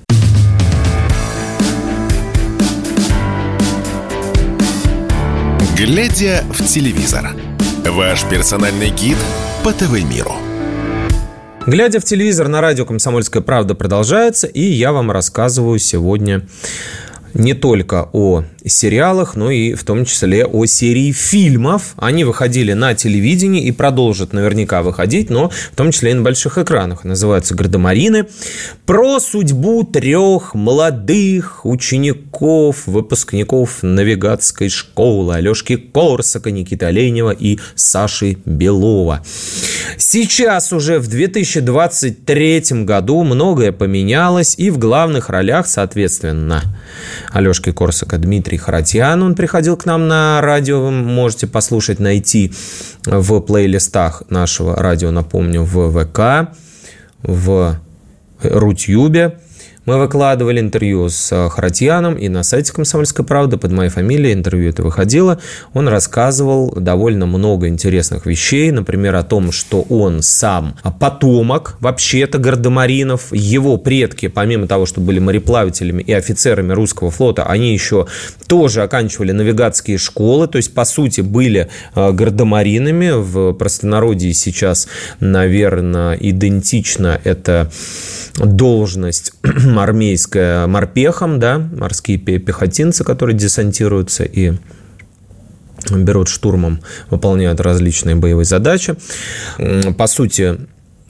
«Глядя 5.77 6.45
в 6.53 6.65
телевизор»– 6.65 7.35
ваш 7.87 8.25
персональный 8.29 8.91
гид 8.91 9.17
по 9.65 9.73
ТВ-миру. 9.73 10.33
Глядя 11.67 12.01
в 12.01 12.05
телевизор 12.05 12.49
на 12.49 12.61
радио 12.61 12.85
«Комсомольская 12.85 13.43
правда» 13.43 13.75
продолжается, 13.75 14.47
и 14.47 14.63
я 14.63 14.93
вам 14.93 15.11
рассказываю 15.11 15.79
сегодня 15.79 16.43
не 17.35 17.55
только 17.55 18.09
о 18.13 18.45
сериалах, 18.65 19.35
но 19.35 19.51
и 19.51 19.75
в 19.75 19.85
том 19.85 20.05
числе 20.05 20.47
о 20.47 20.67
серии 20.67 21.13
фильмов. 21.13 21.95
Они 21.97 22.25
выходили 22.25 22.73
на 22.73 22.95
телевидении 22.95 23.65
и 23.65 23.73
продолжат 23.73 24.33
наверняка 24.33 24.83
выходить, 24.83 25.31
но 25.31 25.49
в 25.49 25.77
том 25.77 25.91
числе 25.91 26.13
и 26.13 26.15
на 26.15 26.23
больших 26.23 26.59
экранах. 26.59 27.05
Называются 27.05 27.55
«Гардемарины». 27.55 28.27
Про 28.87 29.21
судьбу 29.21 29.85
трех 29.85 30.55
молодых 30.55 31.65
учеников, 31.65 32.87
выпускников 32.87 33.83
навигатской 33.83 34.69
школы 34.69 35.35
Алешки 35.35 35.77
Корсака, 35.77 36.51
Никиты 36.51 36.87
Оленева 36.87 37.31
и 37.31 37.59
Саши 37.75 38.39
Белова. 38.45 39.23
Сейчас 39.99 40.73
уже 40.73 40.99
в 40.99 41.09
2023 41.09 42.85
году 42.85 43.23
многое 43.23 43.73
поменялось, 43.73 44.55
и 44.57 44.71
в 44.71 44.79
главных 44.79 45.29
ролях, 45.29 45.67
соответственно, 45.67 46.63
Алешки 47.31 47.73
Корсака 47.73 48.19
Дмитрий 48.19 48.59
Харатьян. 48.59 49.23
Он 49.23 49.35
приходил 49.35 49.77
к 49.77 49.87
нам 49.87 50.09
на 50.09 50.41
радио, 50.41 50.83
вы 50.83 50.91
можете 50.91 51.47
послушать, 51.47 51.99
найти 51.99 52.53
в 53.05 53.41
плейлистах 53.41 54.23
нашего 54.29 54.77
радио, 54.77 55.11
напомню, 55.11 55.63
в 55.63 55.91
ВК, 55.91 56.55
в 57.23 57.79
Рутюбе. 58.43 59.39
Мы 59.85 59.99
выкладывали 59.99 60.61
интервью 60.61 61.09
с 61.09 61.33
э, 61.33 61.49
Харатьяном 61.49 62.15
и 62.15 62.29
на 62.29 62.45
сайте 62.45 62.73
«Комсомольской 62.73 63.25
правды» 63.25 63.57
под 63.57 63.73
моей 63.73 63.91
фамилией 63.91 64.33
интервью 64.33 64.69
это 64.69 64.85
выходило. 64.85 65.41
Он 65.75 65.89
рассказывал 65.89 66.71
довольно 66.71 67.27
много 67.27 67.67
интересных 67.67 68.25
вещей, 68.25 68.71
например, 68.71 69.17
о 69.17 69.25
том, 69.25 69.51
что 69.51 69.83
он 69.83 70.23
сам 70.23 70.77
потомок 71.01 71.79
вообще-то 71.81 72.39
Гардемаринов. 72.39 73.33
Его 73.33 73.77
предки, 73.77 74.29
помимо 74.29 74.69
того, 74.69 74.87
что 74.87 75.01
были 75.01 75.19
мореплавателями 75.19 76.01
и 76.01 76.13
офицерами 76.13 76.73
русского 76.73 77.11
флота, 77.11 77.43
они 77.43 77.73
еще 77.73 78.07
тоже 78.47 78.83
оканчивали 78.83 79.33
навигатские 79.33 79.99
школы, 79.99 80.47
то 80.47 80.59
есть, 80.59 80.75
по 80.75 80.85
сути, 80.85 81.23
были 81.23 81.69
э, 81.97 82.13
гардемаринами. 82.13 83.21
В 83.21 83.53
простонародье 83.55 84.33
сейчас, 84.33 84.87
наверное, 85.19 86.15
идентично 86.15 87.21
это 87.25 87.69
должность 88.37 89.33
армейская 89.79 90.67
морпехом, 90.67 91.39
да, 91.39 91.59
морские 91.59 92.19
пехотинцы, 92.19 93.05
которые 93.05 93.37
десантируются 93.37 94.25
и 94.25 94.55
берут 95.91 96.29
штурмом, 96.29 96.81
выполняют 97.11 97.61
различные 97.61 98.17
боевые 98.17 98.45
задачи. 98.45 98.97
По 99.97 100.07
сути, 100.07 100.59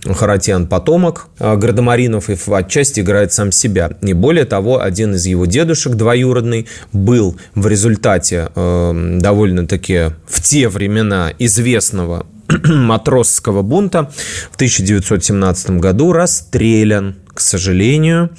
Харатьян 0.05 0.67
потомок 0.67 1.29
а, 1.39 1.57
Градомаринов 1.57 2.29
и 2.29 2.37
отчасти 2.53 3.01
играет 3.01 3.33
сам 3.33 3.53
себя. 3.53 3.93
И 4.03 4.13
более 4.13 4.45
того, 4.45 4.83
один 4.83 5.15
из 5.15 5.27
его 5.27 5.47
дедушек 5.47 5.95
двоюродный 5.95 6.67
был 6.93 7.37
в 7.55 7.69
результате 7.69 8.51
э, 8.55 9.19
довольно-таки 9.21 10.11
в 10.27 10.43
те 10.43 10.69
времена 10.69 11.33
известного 11.39 12.27
матросского 12.65 13.63
бунта 13.63 14.11
в 14.51 14.57
1917 14.57 15.71
году 15.79 16.13
расстрелян, 16.13 17.17
к 17.35 17.41
сожалению, 17.41 18.31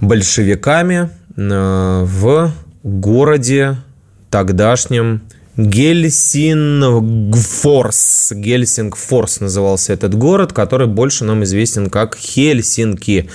большевиками 0.00 1.10
э, 1.36 2.04
в 2.04 2.52
городе 2.82 3.76
тогдашнем 4.30 5.22
Гельсингфорс. 5.56 8.32
Гельсингфорс 8.34 9.38
назывался 9.40 9.92
этот 9.92 10.14
город, 10.14 10.52
который 10.52 10.88
больше 10.88 11.24
нам 11.24 11.44
известен 11.44 11.90
как 11.90 12.16
Хельсинки. 12.16 13.28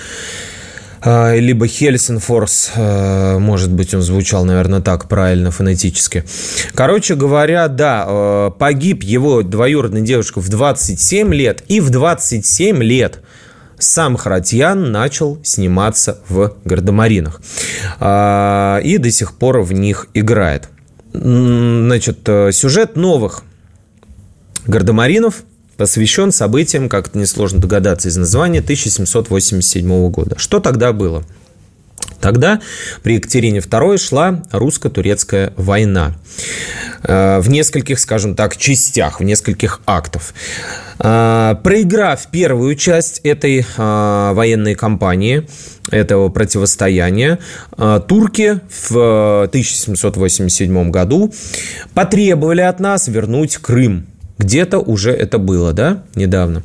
А, 1.01 1.33
либо 1.35 1.65
Хельсинфорс, 1.67 2.71
а, 2.75 3.39
может 3.39 3.71
быть, 3.71 3.93
он 3.93 4.01
звучал, 4.01 4.43
наверное, 4.43 4.81
так 4.81 5.07
правильно 5.07 5.51
фонетически. 5.51 6.25
Короче 6.73 7.15
говоря, 7.15 7.69
да, 7.69 8.03
а, 8.05 8.49
погиб 8.49 9.03
его 9.03 9.41
двоюродный 9.41 10.01
девушка 10.01 10.41
в 10.41 10.49
27 10.49 11.33
лет, 11.33 11.63
и 11.69 11.79
в 11.79 11.89
27 11.89 12.83
лет 12.83 13.21
сам 13.79 14.17
Харатьян 14.17 14.91
начал 14.91 15.39
сниматься 15.43 16.19
в 16.29 16.55
«Гардемаринах». 16.65 17.41
И 17.99 18.97
до 18.99 19.11
сих 19.11 19.33
пор 19.33 19.61
в 19.61 19.73
них 19.73 20.07
играет. 20.13 20.69
Значит, 21.13 22.19
э, 22.27 22.51
сюжет 22.51 22.95
новых 22.95 23.43
«Гардемаринов» 24.67 25.43
посвящен 25.75 26.31
событиям, 26.31 26.89
как 26.89 27.07
это 27.07 27.17
несложно 27.17 27.59
догадаться 27.59 28.09
из 28.09 28.17
названия, 28.17 28.59
1787 28.59 30.09
года. 30.09 30.37
Что 30.37 30.59
тогда 30.59 30.93
было? 30.93 31.23
Тогда 32.21 32.59
при 33.03 33.15
Екатерине 33.15 33.59
II 33.59 33.97
шла 33.97 34.41
русско-турецкая 34.51 35.53
война 35.55 36.15
э, 37.03 37.39
в 37.39 37.49
нескольких, 37.49 37.99
скажем 37.99 38.35
так, 38.35 38.57
частях, 38.57 39.19
в 39.19 39.23
нескольких 39.23 39.81
актов. 39.85 40.33
Э, 40.99 41.55
проиграв 41.63 42.27
первую 42.27 42.75
часть 42.75 43.21
этой 43.23 43.65
э, 43.65 44.31
военной 44.33 44.75
кампании, 44.75 45.47
этого 45.91 46.29
противостояния, 46.29 47.39
турки 48.07 48.59
в 48.69 49.45
1787 49.45 50.91
году 50.91 51.33
потребовали 51.95 52.61
от 52.61 52.79
нас 52.79 53.07
вернуть 53.07 53.57
Крым 53.57 54.05
где-то 54.39 54.79
уже 54.79 55.11
это 55.11 55.37
было, 55.37 55.73
да, 55.73 56.03
недавно. 56.15 56.63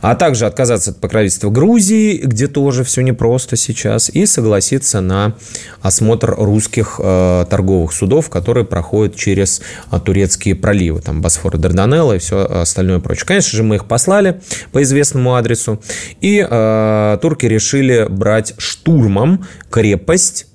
А 0.00 0.14
также 0.14 0.46
отказаться 0.46 0.92
от 0.92 1.00
покровительства 1.00 1.50
Грузии, 1.50 2.16
где 2.16 2.46
тоже 2.46 2.84
все 2.84 3.02
непросто 3.02 3.56
сейчас, 3.56 4.08
и 4.08 4.26
согласиться 4.26 5.00
на 5.00 5.34
осмотр 5.82 6.34
русских 6.38 7.00
э, 7.02 7.46
торговых 7.50 7.92
судов, 7.92 8.30
которые 8.30 8.64
проходят 8.64 9.16
через 9.16 9.60
э, 9.90 9.98
турецкие 9.98 10.54
проливы, 10.54 11.00
там 11.00 11.20
Босфор, 11.20 11.58
Дарданелла 11.58 12.14
и 12.14 12.18
все 12.18 12.46
остальное 12.46 13.00
прочее. 13.00 13.26
Конечно 13.26 13.56
же, 13.56 13.64
мы 13.64 13.74
их 13.74 13.86
послали 13.86 14.40
по 14.70 14.80
известному 14.82 15.34
адресу, 15.34 15.82
и 16.20 16.46
э, 16.48 17.18
турки 17.20 17.46
решили 17.46 18.06
брать 18.08 18.54
штурмом 18.56 19.46
крепость 19.68 20.46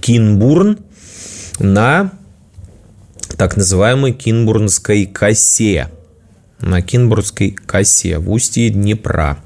Кинбурн 0.00 0.78
на 1.60 2.10
так 3.36 3.56
называемой 3.56 4.12
Кинбурнской 4.12 5.06
косе. 5.06 5.88
На 6.60 6.80
Кинбурнской 6.80 7.50
косе 7.50 8.18
в 8.18 8.30
устье 8.30 8.70
Днепра. 8.70 9.38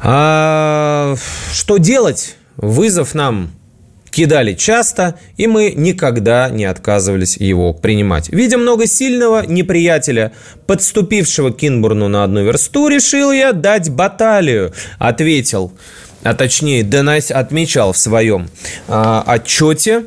А, 0.00 1.14
что 1.52 1.78
делать? 1.78 2.36
Вызов 2.56 3.14
нам 3.14 3.50
кидали 4.10 4.54
часто, 4.54 5.16
и 5.36 5.46
мы 5.46 5.72
никогда 5.76 6.48
не 6.48 6.64
отказывались 6.64 7.36
его 7.36 7.72
принимать. 7.72 8.28
Видя 8.28 8.58
много 8.58 8.86
сильного 8.86 9.44
неприятеля, 9.46 10.32
подступившего 10.66 11.50
к 11.50 11.58
Кинбурну 11.58 12.08
на 12.08 12.24
одну 12.24 12.44
версту, 12.44 12.88
решил 12.88 13.32
я 13.32 13.52
дать 13.52 13.90
баталию. 13.90 14.72
Ответил, 14.98 15.72
а 16.22 16.34
точнее, 16.34 16.82
Денайс 16.82 17.30
отмечал 17.30 17.92
в 17.92 17.98
своем 17.98 18.48
э, 18.88 19.22
отчете, 19.26 20.04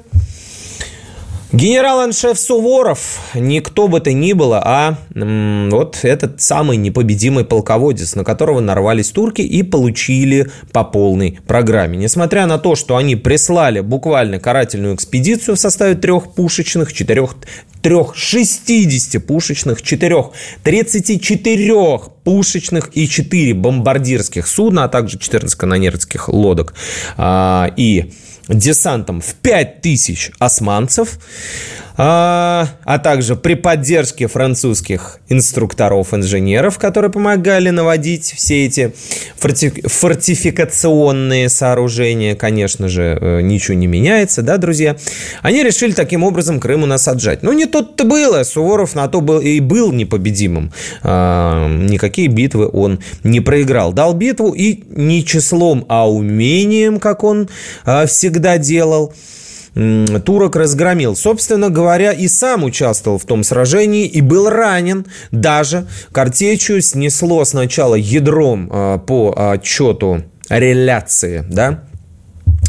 Генерал-аншеф 1.54 2.38
Суворов, 2.38 3.22
никто 3.34 3.88
бы 3.88 4.02
то 4.02 4.12
ни 4.12 4.34
было, 4.34 4.62
а 4.66 4.98
м, 5.16 5.70
вот 5.70 6.00
этот 6.04 6.42
самый 6.42 6.76
непобедимый 6.76 7.46
полководец, 7.46 8.16
на 8.16 8.26
которого 8.26 8.60
нарвались 8.60 9.12
турки 9.12 9.42
и 9.44 9.64
получили 9.64 10.52
по 10.74 10.84
полной 10.84 11.40
программе. 11.48 11.98
Несмотря 11.98 12.48
на 12.48 12.58
то, 12.58 12.76
что 12.76 12.98
они 12.98 13.16
прислали 13.16 13.80
буквально 13.80 14.42
карательную 14.42 14.96
экспедицию 14.96 15.56
в 15.56 15.60
составе 15.60 15.96
трех 15.96 16.34
пушечных, 16.34 16.92
четырех, 16.92 17.36
трех 17.82 18.14
60 18.14 19.26
пушечных, 19.26 19.82
четырех 19.82 20.32
34 20.64 22.00
пушечных 22.26 22.90
и 22.94 23.08
4 23.08 23.54
бомбардирских 23.54 24.46
судна, 24.48 24.84
а 24.84 24.90
также 24.90 25.18
14 25.18 25.56
канонерских 25.58 26.28
лодок 26.28 26.74
а, 27.16 27.72
и 27.78 28.12
десантом 28.50 29.22
в 29.22 29.34
5000 29.36 30.32
османцев, 30.40 31.18
а, 31.98 32.68
а 32.84 33.00
также 33.00 33.36
при 33.36 33.56
поддержке 33.56 34.28
французских 34.28 35.20
инструкторов-инженеров, 35.30 36.78
которые 36.78 37.12
помогали 37.12 37.72
наводить 37.72 38.34
все 38.36 38.66
эти 38.66 38.94
форти 39.38 39.70
фортификационные 39.86 41.50
сооружения, 41.50 42.36
конечно 42.36 42.88
же, 42.88 43.18
э, 43.20 43.42
ничего 43.42 43.76
не 43.76 43.88
меняется, 43.88 44.44
да, 44.44 44.58
друзья, 44.58 44.96
они 45.42 45.64
решили 45.64 45.92
таким 45.92 46.24
образом 46.24 46.60
Крым 46.60 46.84
у 46.84 46.86
нас 46.86 47.08
отжать. 47.08 47.42
Ну, 47.42 47.52
не 47.54 47.66
тут-то 47.66 48.04
было, 48.04 48.44
Суворов 48.44 48.94
на 48.94 49.08
то 49.08 49.22
был 49.22 49.40
и 49.40 49.60
был 49.60 49.92
непобедимым. 49.92 50.72
А, 51.04 51.68
никакие 51.68 52.28
битвы 52.28 52.70
он 52.72 53.00
не 53.24 53.42
проиграл. 53.42 53.92
Дал 53.94 54.14
битву 54.14 54.54
и 54.54 54.84
не 54.90 55.26
числом, 55.26 55.86
а 55.90 56.10
умением, 56.10 57.00
как 57.00 57.24
он 57.24 57.50
а, 57.86 58.06
всегда 58.06 58.58
делал 58.58 59.14
турок 60.26 60.56
разгромил. 60.56 61.16
Собственно 61.16 61.70
говоря, 61.70 62.12
и 62.12 62.28
сам 62.28 62.64
участвовал 62.64 63.20
в 63.20 63.26
том 63.26 63.44
сражении 63.44 64.06
и 64.06 64.22
был 64.22 64.50
ранен. 64.50 65.06
Даже 65.32 65.86
картечью 66.12 66.82
снесло 66.82 67.46
сначала 67.46 67.96
ядром 67.96 68.70
а, 68.72 68.98
по 68.98 69.34
отчету 69.38 70.24
реляции, 70.50 71.46
да, 71.48 71.84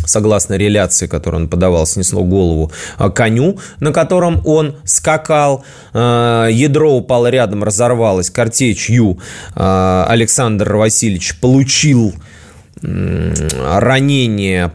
согласно 0.04 0.54
реляции, 0.54 1.06
которую 1.06 1.44
он 1.44 1.48
подавал, 1.48 1.86
снесло 1.86 2.24
голову 2.24 2.72
а, 2.98 3.08
коню, 3.10 3.58
на 3.80 3.92
котором 3.92 4.42
он 4.44 4.76
скакал. 4.84 5.64
А, 5.94 6.48
ядро 6.48 6.92
упало 6.92 7.28
рядом, 7.28 7.64
разорвалось 7.64 8.28
картечью. 8.28 9.18
Александр 9.54 10.76
Васильевич 10.76 11.38
получил 11.40 12.12
ранение 12.82 14.72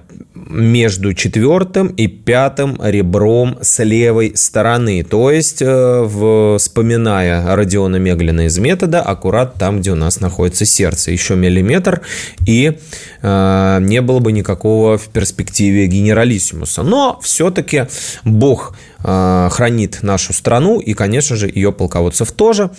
между 0.50 1.14
четвертым 1.14 1.88
и 1.88 2.08
пятым 2.08 2.78
ребром 2.82 3.58
с 3.62 3.84
левой 3.84 4.34
стороны. 4.36 5.04
То 5.04 5.32
есть, 5.32 5.62
э, 5.62 6.58
вспоминая 6.58 7.56
Родиона 7.56 7.98
Меглина 7.98 8.48
из 8.48 8.58
метода, 8.60 9.02
аккурат 9.02 9.56
там, 9.56 9.80
где 9.80 9.92
у 9.92 9.96
нас 9.96 10.20
находится 10.20 10.66
сердце. 10.66 11.12
Еще 11.12 11.36
миллиметр, 11.36 12.02
и 12.46 12.78
э, 13.22 13.78
не 13.82 14.02
было 14.02 14.20
бы 14.20 14.32
никакого 14.32 14.98
в 14.98 15.08
перспективе 15.10 15.88
генералиссимуса. 15.88 16.84
Но 16.84 17.20
все-таки 17.22 17.88
Бог 18.24 18.76
э, 19.04 19.50
хранит 19.52 20.00
нашу 20.02 20.34
страну, 20.34 20.80
и, 20.80 20.94
конечно 20.94 21.36
же, 21.36 21.50
ее 21.54 21.72
полководцев 21.72 22.32
тоже. 22.32 22.72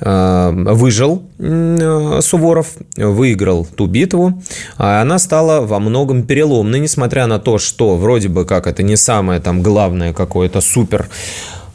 Выжил 0.00 1.22
Суворов, 1.38 2.68
выиграл 2.96 3.66
ту 3.66 3.86
битву. 3.86 4.42
А 4.76 5.02
она 5.02 5.18
стала 5.18 5.60
во 5.60 5.78
многом 5.78 6.24
переломной, 6.24 6.80
несмотря 6.94 7.26
на 7.26 7.40
то, 7.40 7.58
что 7.58 7.96
вроде 7.96 8.28
бы 8.28 8.44
как 8.44 8.68
это 8.68 8.84
не 8.84 8.96
самое 8.96 9.40
там 9.40 9.62
главное 9.62 10.12
какое-то 10.12 10.60
супер 10.60 11.08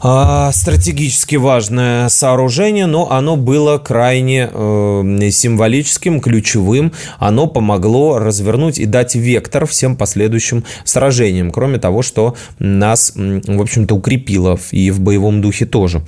стратегически 0.00 1.36
важное 1.36 2.08
сооружение, 2.08 2.86
но 2.86 3.10
оно 3.10 3.36
было 3.36 3.78
крайне 3.78 4.48
э, 4.50 5.30
символическим, 5.30 6.20
ключевым. 6.20 6.92
Оно 7.18 7.46
помогло 7.46 8.18
развернуть 8.18 8.78
и 8.78 8.86
дать 8.86 9.14
вектор 9.14 9.66
всем 9.66 9.96
последующим 9.96 10.64
сражениям. 10.84 11.50
Кроме 11.50 11.78
того, 11.78 12.00
что 12.02 12.34
нас, 12.58 13.12
в 13.14 13.60
общем-то, 13.60 13.94
укрепило 13.94 14.58
и 14.70 14.90
в 14.90 15.00
боевом 15.00 15.42
духе 15.42 15.66
тоже. 15.66 16.00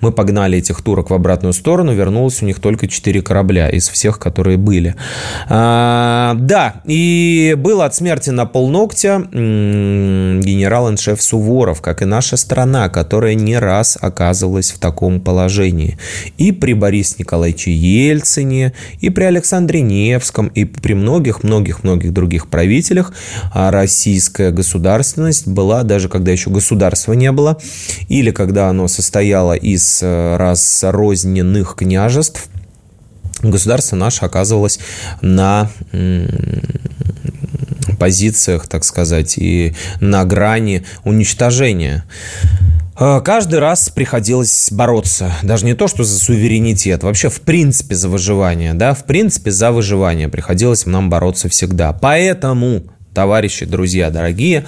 Мы 0.00 0.12
погнали 0.12 0.58
этих 0.58 0.80
турок 0.82 1.10
в 1.10 1.14
обратную 1.14 1.52
сторону, 1.52 1.92
вернулось 1.92 2.42
у 2.42 2.46
них 2.46 2.60
только 2.60 2.86
4 2.86 3.20
корабля 3.22 3.68
из 3.68 3.88
всех, 3.88 4.18
которые 4.18 4.58
были. 4.58 4.94
А, 5.48 6.34
да, 6.38 6.82
и 6.84 7.56
был 7.58 7.82
от 7.82 7.94
смерти 7.94 8.30
на 8.30 8.46
полногтя 8.46 9.18
генерал-аншеф 10.40 11.20
Суворов, 11.20 11.80
как 11.80 12.02
и 12.02 12.04
наша 12.04 12.36
страна, 12.36 12.88
которая 12.88 13.34
не 13.40 13.58
раз 13.58 13.98
оказывалась 14.00 14.70
в 14.70 14.78
таком 14.78 15.20
положении. 15.20 15.98
И 16.38 16.52
при 16.52 16.72
Борисе 16.72 17.16
Николаевиче 17.18 17.72
Ельцине, 17.72 18.72
и 19.00 19.10
при 19.10 19.24
Александре 19.24 19.80
Невском, 19.80 20.48
и 20.48 20.64
при 20.64 20.94
многих-многих-многих 20.94 22.12
других 22.12 22.48
правителях 22.48 23.12
а 23.52 23.70
российская 23.70 24.50
государственность 24.50 25.46
была, 25.46 25.82
даже 25.82 26.08
когда 26.08 26.32
еще 26.32 26.50
государства 26.50 27.12
не 27.12 27.32
было, 27.32 27.58
или 28.08 28.30
когда 28.30 28.68
оно 28.68 28.88
состояло 28.88 29.54
из 29.54 30.00
э, 30.02 30.36
разрозненных 30.36 31.74
княжеств, 31.76 32.48
государство 33.42 33.96
наше 33.96 34.24
оказывалось 34.24 34.78
на 35.22 35.70
позициях, 37.98 38.66
так 38.66 38.84
сказать, 38.84 39.36
и 39.36 39.74
на 40.00 40.24
грани 40.24 40.84
уничтожения. 41.04 42.04
Э, 42.98 43.20
каждый 43.24 43.58
раз 43.58 43.88
приходилось 43.90 44.68
бороться. 44.70 45.32
Даже 45.42 45.66
не 45.66 45.74
то, 45.74 45.88
что 45.88 46.04
за 46.04 46.18
суверенитет, 46.18 47.02
вообще 47.02 47.28
в 47.28 47.40
принципе 47.42 47.94
за 47.94 48.08
выживание. 48.08 48.74
Да? 48.74 48.94
В 48.94 49.04
принципе 49.04 49.50
за 49.50 49.72
выживание 49.72 50.28
приходилось 50.28 50.86
нам 50.86 51.10
бороться 51.10 51.48
всегда. 51.48 51.92
Поэтому 51.92 52.82
товарищи, 53.14 53.66
друзья 53.66 54.10
дорогие, 54.10 54.64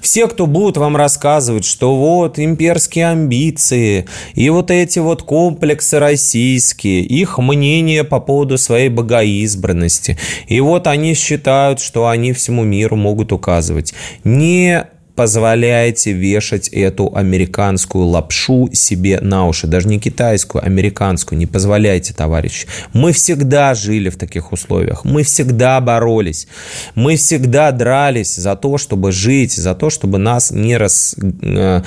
все, 0.00 0.28
кто 0.28 0.46
будут 0.46 0.76
вам 0.76 0.96
рассказывать, 0.96 1.64
что 1.64 1.96
вот 1.96 2.38
имперские 2.38 3.08
амбиции 3.08 4.06
и 4.34 4.50
вот 4.50 4.70
эти 4.70 4.98
вот 4.98 5.22
комплексы 5.22 5.98
российские, 5.98 7.00
их 7.00 7.38
мнение 7.38 8.04
по 8.04 8.20
поводу 8.20 8.58
своей 8.58 8.90
богоизбранности, 8.90 10.18
и 10.46 10.60
вот 10.60 10.86
они 10.86 11.14
считают, 11.14 11.80
что 11.80 12.08
они 12.08 12.32
всему 12.32 12.64
миру 12.64 12.96
могут 12.96 13.32
указывать. 13.32 13.94
Не 14.24 14.86
позволяете 15.16 16.12
вешать 16.12 16.68
эту 16.68 17.10
американскую 17.16 18.04
лапшу 18.04 18.68
себе 18.72 19.18
на 19.20 19.48
уши. 19.48 19.66
Даже 19.66 19.88
не 19.88 19.98
китайскую, 19.98 20.62
американскую. 20.64 21.38
Не 21.38 21.46
позволяйте, 21.46 22.12
товарищи. 22.12 22.68
Мы 22.92 23.12
всегда 23.12 23.74
жили 23.74 24.10
в 24.10 24.16
таких 24.16 24.52
условиях. 24.52 25.04
Мы 25.04 25.22
всегда 25.22 25.80
боролись. 25.80 26.46
Мы 26.94 27.16
всегда 27.16 27.72
дрались 27.72 28.36
за 28.36 28.54
то, 28.56 28.76
чтобы 28.76 29.10
жить, 29.10 29.54
за 29.54 29.74
то, 29.74 29.88
чтобы 29.88 30.18
нас 30.18 30.50
не 30.50 30.76
растащили 30.76 31.80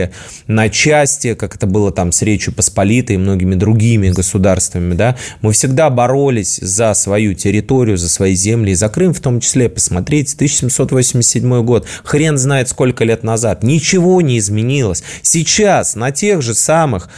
э, 0.00 0.10
на 0.46 0.68
части, 0.68 1.32
как 1.34 1.56
это 1.56 1.66
было 1.66 1.90
там 1.92 2.12
с 2.12 2.20
Речью 2.20 2.52
Посполитой 2.52 3.16
и 3.16 3.18
многими 3.18 3.54
другими 3.54 4.10
государствами. 4.10 4.94
Да? 4.94 5.16
Мы 5.40 5.52
всегда 5.52 5.88
боролись 5.88 6.58
за 6.58 6.92
свою 6.92 7.32
территорию, 7.32 7.96
за 7.96 8.10
свои 8.10 8.34
земли, 8.34 8.72
и 8.72 8.74
за 8.74 8.90
Крым 8.90 9.14
в 9.14 9.20
том 9.20 9.40
числе. 9.40 9.70
Посмотрите, 9.70 10.34
1787 10.34 11.64
год 11.64 11.86
хрен 12.18 12.36
знает 12.36 12.68
сколько 12.68 13.04
лет 13.04 13.22
назад. 13.22 13.62
Ничего 13.62 14.20
не 14.20 14.38
изменилось. 14.38 15.04
Сейчас 15.22 15.94
на 15.94 16.10
тех 16.10 16.42
же 16.42 16.52
самых 16.52 17.08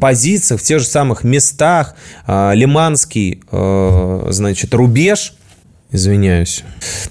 позициях, 0.00 0.60
в 0.60 0.62
тех 0.62 0.78
же 0.78 0.86
самых 0.86 1.24
местах 1.24 1.96
а, 2.24 2.52
Лиманский, 2.52 3.42
а, 3.50 4.28
значит, 4.30 4.74
рубеж, 4.74 5.34
извиняюсь, 5.90 6.62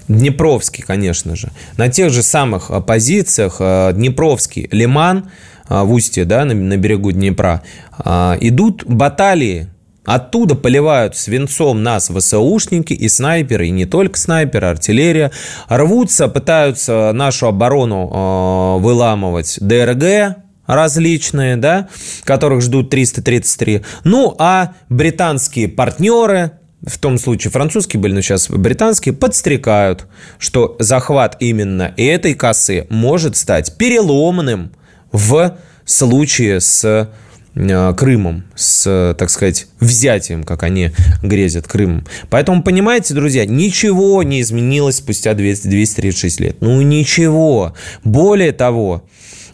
Днепровский, 0.08 0.82
конечно 0.82 1.36
же, 1.36 1.50
на 1.76 1.90
тех 1.90 2.10
же 2.10 2.22
самых 2.22 2.70
а, 2.70 2.80
позициях 2.80 3.58
Днепровский, 3.94 4.68
Лиман, 4.72 5.30
в 5.68 5.92
устье, 5.92 6.24
да, 6.24 6.46
на, 6.46 6.76
берегу 6.76 7.10
Днепра, 7.12 7.62
идут 7.98 8.84
баталии 8.86 9.68
Оттуда 10.06 10.54
поливают 10.54 11.16
свинцом 11.16 11.82
нас 11.82 12.08
ВСУшники 12.08 12.92
и 12.92 13.08
снайперы, 13.08 13.66
и 13.66 13.70
не 13.70 13.84
только 13.84 14.18
снайперы, 14.18 14.68
артиллерия. 14.68 15.32
Рвутся, 15.68 16.28
пытаются 16.28 17.10
нашу 17.12 17.48
оборону 17.48 18.78
э, 18.78 18.82
выламывать 18.82 19.58
ДРГ, 19.60 20.36
различные, 20.66 21.56
да, 21.56 21.88
которых 22.24 22.62
ждут 22.62 22.90
333. 22.90 23.82
Ну, 24.04 24.34
а 24.38 24.74
британские 24.88 25.68
партнеры, 25.68 26.52
в 26.86 26.98
том 26.98 27.18
случае 27.18 27.50
французские 27.50 28.00
были, 28.00 28.12
но 28.12 28.20
сейчас 28.20 28.48
британские, 28.48 29.14
подстрекают, 29.14 30.06
что 30.38 30.76
захват 30.78 31.36
именно 31.40 31.92
этой 31.96 32.34
косы 32.34 32.86
может 32.90 33.36
стать 33.36 33.76
переломным 33.76 34.72
в 35.12 35.56
случае 35.84 36.60
с 36.60 37.10
Крымом, 37.96 38.44
с, 38.54 39.14
так 39.18 39.30
сказать, 39.30 39.66
взятием, 39.80 40.44
как 40.44 40.62
они 40.62 40.90
грезят 41.22 41.66
Крымом. 41.66 42.04
Поэтому, 42.28 42.62
понимаете, 42.62 43.14
друзья, 43.14 43.46
ничего 43.46 44.22
не 44.22 44.42
изменилось 44.42 44.96
спустя 44.96 45.32
200, 45.32 45.68
236 45.68 46.40
лет. 46.40 46.56
Ну, 46.60 46.80
ничего. 46.82 47.74
Более 48.04 48.52
того, 48.52 49.04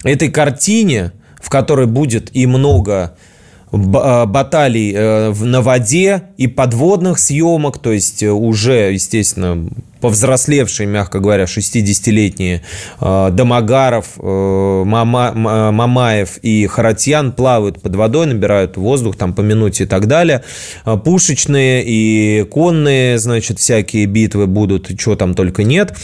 этой 0.03 0.31
картине, 0.31 1.13
в 1.41 1.49
которой 1.49 1.87
будет 1.87 2.35
и 2.35 2.47
много 2.47 3.15
Э, 3.15 3.31
баталий 3.73 4.93
э, 4.95 5.33
на 5.33 5.63
воде 5.63 6.25
и 6.37 6.47
подводных 6.47 7.19
съемок, 7.19 7.79
то 7.79 7.91
есть 7.91 8.23
э, 8.23 8.31
уже, 8.31 8.93
естественно, 8.93 9.67
повзрослевшие, 10.01 10.87
мягко 10.87 11.21
говоря, 11.21 11.45
60-летние 11.45 12.63
Домогаров, 13.01 14.17
Мамаев 14.85 16.39
и 16.43 16.67
Харатьян 16.67 17.31
плавают 17.31 17.81
под 17.81 17.95
водой, 17.95 18.27
набирают 18.27 18.77
воздух 18.77 19.17
там 19.17 19.33
по 19.33 19.43
минуте 19.43 19.85
и 19.85 19.87
так 19.87 20.09
далее. 20.09 20.43
Пушечные 21.05 21.85
и 21.87 22.43
конные, 22.51 23.21
значит, 23.21 23.61
всякие 23.61 24.07
битвы 24.07 24.49
будут, 24.49 24.91
чего 24.99 25.15
там 25.15 25.35
только 25.35 25.63
нет. 25.63 25.97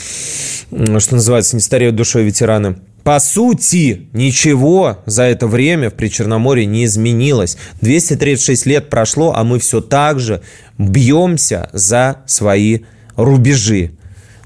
Что 0.71 1.15
называется, 1.17 1.57
не 1.57 1.61
стареют 1.61 1.97
душой 1.97 2.23
ветераны. 2.23 2.77
По 3.09 3.21
сути, 3.21 4.11
ничего 4.13 4.99
за 5.07 5.23
это 5.23 5.47
время 5.47 5.89
в 5.89 5.95
Причерноморье 5.95 6.67
не 6.67 6.85
изменилось. 6.85 7.57
236 7.81 8.67
лет 8.67 8.91
прошло, 8.91 9.33
а 9.35 9.45
мы 9.45 9.61
все 9.61 9.81
так 9.81 10.21
же 10.21 10.43
бьемся 10.77 11.71
за 11.73 12.19
свои 12.27 12.81
рубежи. 13.17 13.93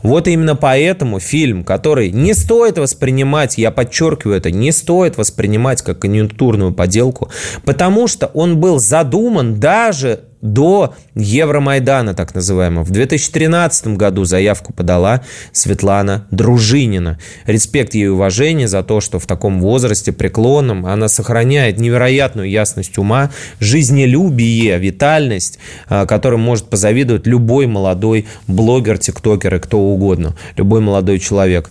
Вот 0.04 0.28
именно 0.28 0.54
поэтому 0.54 1.18
фильм, 1.18 1.64
который 1.64 2.12
не 2.12 2.34
стоит 2.34 2.78
воспринимать, 2.78 3.58
я 3.58 3.72
подчеркиваю 3.72 4.36
это, 4.36 4.52
не 4.52 4.70
стоит 4.70 5.16
воспринимать 5.16 5.82
как 5.82 5.98
конъюнктурную 5.98 6.72
поделку, 6.72 7.30
потому 7.64 8.06
что 8.06 8.28
он 8.28 8.60
был 8.60 8.78
задуман 8.78 9.58
даже 9.58 10.20
до 10.42 10.94
Евромайдана, 11.14 12.14
так 12.14 12.34
называемого. 12.34 12.84
В 12.84 12.90
2013 12.90 13.96
году 13.96 14.24
заявку 14.24 14.72
подала 14.72 15.22
Светлана 15.52 16.26
Дружинина. 16.30 17.18
Респект 17.46 17.94
ей 17.94 18.04
и 18.04 18.08
уважение 18.08 18.66
за 18.66 18.82
то, 18.82 19.00
что 19.00 19.20
в 19.20 19.26
таком 19.26 19.60
возрасте 19.60 20.12
преклонном 20.12 20.84
она 20.84 21.08
сохраняет 21.08 21.78
невероятную 21.78 22.50
ясность 22.50 22.98
ума, 22.98 23.30
жизнелюбие, 23.60 24.78
витальность, 24.78 25.58
а, 25.88 26.06
которым 26.06 26.40
может 26.40 26.66
позавидовать 26.66 27.26
любой 27.26 27.68
молодой 27.68 28.26
блогер, 28.48 28.98
тиктокер 28.98 29.54
и 29.54 29.58
кто 29.60 29.78
угодно, 29.78 30.36
любой 30.56 30.80
молодой 30.80 31.20
человек. 31.20 31.70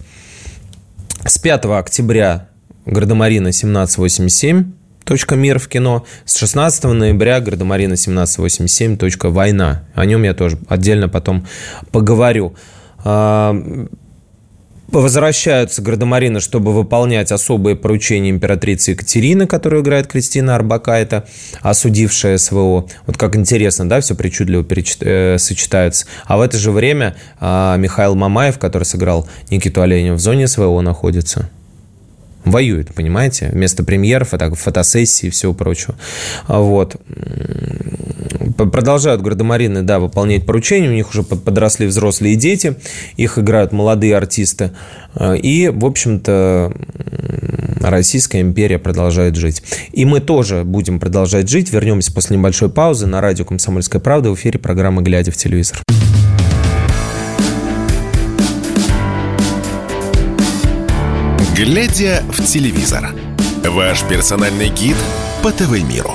С 1.25 1.37
5 1.37 1.65
октября 1.77 2.47
Гардемарина 2.85 3.49
1787 3.49 4.80
Мир 5.31 5.59
в 5.59 5.67
кино. 5.67 6.05
С 6.25 6.37
16 6.37 6.83
ноября 6.85 7.39
Гардемарина 7.39 7.93
1787. 7.93 8.97
Война. 9.31 9.83
О 9.93 10.05
нем 10.05 10.23
я 10.23 10.33
тоже 10.33 10.57
отдельно 10.69 11.09
потом 11.09 11.45
поговорю. 11.91 12.55
А, 13.03 13.55
возвращаются 14.91 15.81
Гардемарины, 15.81 16.39
чтобы 16.39 16.73
выполнять 16.73 17.31
особые 17.31 17.75
поручения 17.75 18.29
императрицы 18.29 18.91
Екатерины, 18.91 19.47
которую 19.47 19.83
играет 19.83 20.07
Кристина 20.07 20.55
Арбакайта, 20.55 21.25
осудившая 21.61 22.37
СВО. 22.37 22.87
Вот 23.05 23.17
как 23.17 23.35
интересно, 23.35 23.87
да, 23.87 24.01
все 24.01 24.15
причудливо 24.15 24.63
перечит... 24.63 24.97
э, 25.01 25.37
сочетается. 25.37 26.05
А 26.25 26.37
в 26.37 26.41
это 26.41 26.57
же 26.57 26.71
время 26.71 27.15
э, 27.39 27.75
Михаил 27.77 28.15
Мамаев, 28.15 28.59
который 28.59 28.83
сыграл 28.83 29.27
Никиту 29.49 29.81
Оленя 29.81 30.13
в 30.13 30.19
зоне 30.19 30.47
СВО, 30.47 30.81
находится 30.81 31.49
воюет, 32.45 32.93
понимаете? 32.93 33.49
Вместо 33.51 33.83
премьер, 33.83 34.25
фото, 34.25 34.53
фотосессии 34.55 35.27
и 35.27 35.29
всего 35.29 35.53
прочего. 35.53 35.95
Вот. 36.47 36.95
Продолжают 38.57 39.21
гардемарины, 39.21 39.81
да, 39.81 39.99
выполнять 39.99 40.45
поручения. 40.45 40.89
У 40.89 40.93
них 40.93 41.09
уже 41.09 41.23
подросли 41.23 41.87
взрослые 41.87 42.35
дети. 42.35 42.75
Их 43.17 43.37
играют 43.37 43.71
молодые 43.71 44.15
артисты. 44.15 44.71
И, 45.19 45.71
в 45.73 45.85
общем-то, 45.85 46.73
Российская 47.79 48.41
империя 48.41 48.77
продолжает 48.77 49.35
жить. 49.35 49.63
И 49.91 50.05
мы 50.05 50.19
тоже 50.19 50.63
будем 50.63 50.99
продолжать 50.99 51.49
жить. 51.49 51.71
Вернемся 51.71 52.13
после 52.13 52.37
небольшой 52.37 52.69
паузы 52.69 53.07
на 53.07 53.21
радио 53.21 53.45
«Комсомольская 53.45 54.01
правда» 54.01 54.29
в 54.31 54.35
эфире 54.35 54.59
программы 54.59 55.01
«Глядя 55.01 55.31
в 55.31 55.37
телевизор». 55.37 55.81
Глядя 61.63 62.23
в 62.27 62.43
телевизор. 62.43 63.13
Ваш 63.63 64.01
персональный 64.09 64.69
гид 64.69 64.95
по 65.43 65.51
ТВ-миру. 65.51 66.09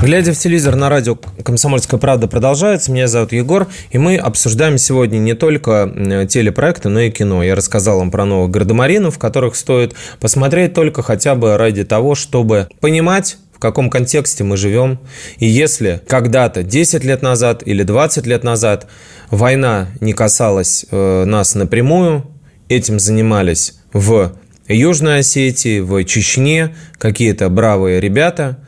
Глядя 0.00 0.32
в 0.32 0.38
телевизор 0.38 0.76
на 0.76 0.88
радио 0.88 1.14
«Комсомольская 1.14 2.00
правда» 2.00 2.26
продолжается. 2.26 2.90
Меня 2.90 3.06
зовут 3.06 3.32
Егор, 3.32 3.66
и 3.90 3.98
мы 3.98 4.16
обсуждаем 4.16 4.78
сегодня 4.78 5.18
не 5.18 5.34
только 5.34 6.26
телепроекты, 6.26 6.88
но 6.88 7.00
и 7.00 7.10
кино. 7.10 7.42
Я 7.42 7.54
рассказал 7.54 7.98
вам 7.98 8.10
про 8.10 8.24
новых 8.24 8.50
гардемаринов, 8.50 9.18
которых 9.18 9.54
стоит 9.54 9.94
посмотреть 10.20 10.72
только 10.72 11.02
хотя 11.02 11.34
бы 11.34 11.58
ради 11.58 11.84
того, 11.84 12.14
чтобы 12.14 12.68
понимать, 12.80 13.36
в 13.52 13.58
каком 13.58 13.90
контексте 13.90 14.42
мы 14.42 14.56
живем. 14.56 15.00
И 15.36 15.46
если 15.46 16.00
когда-то, 16.08 16.62
10 16.62 17.04
лет 17.04 17.20
назад 17.20 17.62
или 17.66 17.82
20 17.82 18.26
лет 18.26 18.42
назад, 18.42 18.86
война 19.30 19.88
не 20.00 20.14
касалась 20.14 20.86
э, 20.90 21.24
нас 21.26 21.54
напрямую, 21.54 22.24
этим 22.70 22.98
занимались 22.98 23.77
в 23.92 24.34
Южной 24.68 25.20
Осетии, 25.20 25.80
в 25.80 26.04
Чечне 26.04 26.74
какие-то 26.98 27.48
бравые 27.48 28.00
ребята. 28.00 28.58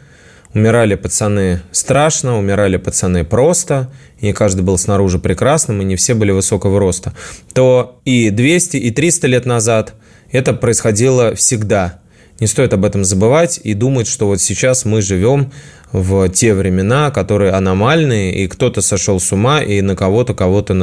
Умирали 0.52 0.96
пацаны 0.96 1.60
страшно, 1.70 2.36
умирали 2.36 2.76
пацаны 2.76 3.24
просто, 3.24 3.92
и 4.18 4.26
не 4.26 4.32
каждый 4.32 4.62
был 4.62 4.78
снаружи 4.78 5.20
прекрасным, 5.20 5.80
и 5.80 5.84
не 5.84 5.94
все 5.94 6.14
были 6.14 6.32
высокого 6.32 6.80
роста. 6.80 7.14
То 7.52 8.00
и 8.04 8.30
200, 8.30 8.76
и 8.76 8.90
300 8.90 9.26
лет 9.28 9.46
назад 9.46 9.94
это 10.32 10.52
происходило 10.52 11.36
всегда. 11.36 12.00
Не 12.40 12.46
стоит 12.46 12.72
об 12.72 12.84
этом 12.84 13.04
забывать 13.04 13.60
и 13.62 13.74
думать, 13.74 14.08
что 14.08 14.26
вот 14.26 14.40
сейчас 14.40 14.84
мы 14.84 15.02
живем 15.02 15.52
в 15.92 16.28
те 16.28 16.54
времена, 16.54 17.10
которые 17.10 17.52
аномальные, 17.52 18.44
и 18.44 18.46
кто-то 18.46 18.80
сошел 18.80 19.18
с 19.18 19.32
ума 19.32 19.60
и 19.60 19.80
на 19.80 19.96
кого-то 19.96 20.34
кого-то 20.34 20.74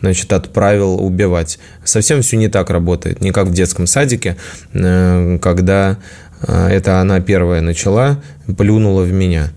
значит, 0.00 0.32
отправил 0.32 1.02
убивать. 1.02 1.58
Совсем 1.84 2.22
все 2.22 2.36
не 2.36 2.48
так 2.48 2.70
работает, 2.70 3.20
не 3.20 3.32
как 3.32 3.48
в 3.48 3.52
детском 3.52 3.86
садике, 3.86 4.36
э, 4.72 5.38
когда 5.40 5.98
э, 6.42 6.68
это 6.68 7.00
она 7.00 7.20
первая 7.20 7.60
начала, 7.60 8.22
плюнула 8.56 9.02
в 9.02 9.12
меня. 9.12 9.50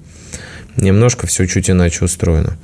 Немножко 0.75 1.27
все 1.27 1.45
чуть 1.45 1.69
иначе 1.69 2.03
устроено. 2.03 2.57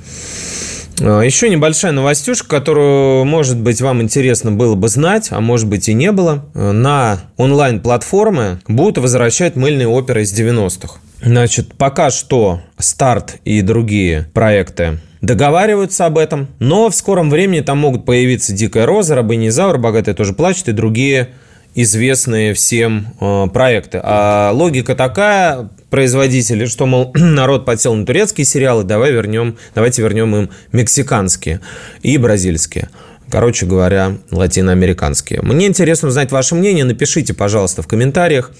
А, 1.00 1.22
Еще 1.22 1.48
небольшая 1.48 1.92
новостюшка, 1.92 2.48
которую, 2.48 3.24
может 3.24 3.58
быть, 3.58 3.80
вам 3.80 4.02
интересно 4.02 4.52
было 4.52 4.74
бы 4.74 4.88
знать, 4.88 5.28
а 5.30 5.40
может 5.40 5.68
быть 5.68 5.88
и 5.88 5.94
не 5.94 6.12
было. 6.12 6.44
На 6.54 7.20
онлайн-платформы 7.36 8.60
будут 8.68 8.98
возвращать 8.98 9.56
мыльные 9.56 9.88
оперы 9.88 10.22
из 10.22 10.38
90-х. 10.38 10.98
Значит, 11.22 11.74
пока 11.76 12.10
что 12.10 12.60
старт 12.78 13.36
и 13.44 13.62
другие 13.62 14.28
проекты 14.32 14.98
договариваются 15.20 16.06
об 16.06 16.16
этом, 16.16 16.48
но 16.58 16.88
в 16.88 16.94
скором 16.94 17.28
времени 17.30 17.60
там 17.60 17.78
могут 17.78 18.06
появиться 18.06 18.54
Дикая 18.54 18.86
Роза, 18.86 19.14
Рабынизаур, 19.16 19.78
Богатая 19.78 20.14
тоже 20.14 20.32
плачет 20.32 20.68
и 20.68 20.72
другие 20.72 21.30
известные 21.74 22.54
всем 22.54 23.08
э, 23.20 23.46
проекты. 23.52 24.00
А 24.02 24.50
логика 24.52 24.94
такая, 24.94 25.68
производители, 25.90 26.64
что, 26.64 26.86
мол, 26.86 27.12
народ 27.14 27.64
подсел 27.64 27.94
на 27.94 28.06
турецкие 28.06 28.44
сериалы, 28.44 28.84
давай 28.84 29.12
вернем, 29.12 29.56
давайте 29.74 30.02
вернем 30.02 30.34
им 30.34 30.50
мексиканские 30.72 31.60
и 32.02 32.16
бразильские 32.16 32.88
короче 33.30 33.66
говоря, 33.66 34.18
латиноамериканские. 34.30 35.40
Мне 35.42 35.66
интересно 35.66 36.08
узнать 36.08 36.32
ваше 36.32 36.54
мнение. 36.54 36.84
Напишите, 36.84 37.32
пожалуйста, 37.32 37.82
в 37.82 37.86
комментариях, 37.86 38.50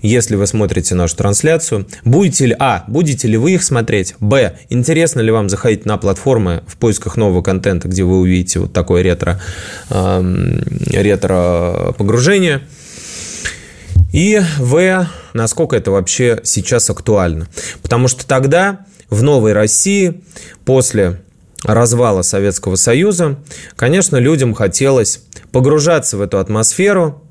если 0.00 0.36
вы 0.36 0.46
смотрите 0.46 0.94
нашу 0.94 1.16
трансляцию. 1.16 1.86
Будете 2.04 2.46
ли, 2.46 2.56
а, 2.58 2.84
будете 2.88 3.28
ли 3.28 3.36
вы 3.36 3.52
их 3.52 3.62
смотреть? 3.62 4.14
Б, 4.20 4.56
интересно 4.68 5.20
ли 5.20 5.30
вам 5.30 5.48
заходить 5.48 5.84
на 5.84 5.98
платформы 5.98 6.62
в 6.66 6.76
поисках 6.76 7.16
нового 7.16 7.42
контента, 7.42 7.88
где 7.88 8.04
вы 8.04 8.20
увидите 8.20 8.60
вот 8.60 8.72
такое 8.72 9.02
ретро, 9.02 9.40
э, 9.90 10.60
ретро 10.92 11.94
погружение? 11.98 12.62
И 14.12 14.40
В, 14.58 15.08
насколько 15.34 15.76
это 15.76 15.90
вообще 15.90 16.40
сейчас 16.42 16.90
актуально. 16.90 17.46
Потому 17.82 18.08
что 18.08 18.26
тогда 18.26 18.86
в 19.08 19.22
новой 19.22 19.52
России 19.52 20.22
после 20.64 21.20
развала 21.64 22.22
Советского 22.22 22.76
Союза, 22.76 23.38
конечно, 23.76 24.16
людям 24.16 24.54
хотелось 24.54 25.22
погружаться 25.52 26.16
в 26.16 26.22
эту 26.22 26.38
атмосферу, 26.38 27.22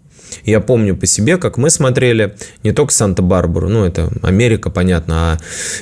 Я 0.45 0.59
помню 0.59 0.95
по 0.95 1.05
себе, 1.05 1.37
как 1.37 1.57
мы 1.57 1.69
смотрели 1.69 2.35
не 2.63 2.71
только 2.71 2.93
Санта-Барбару, 2.93 3.69
ну, 3.69 3.85
это 3.85 4.09
Америка, 4.21 4.69
понятно, 4.69 5.33
а 5.33 5.37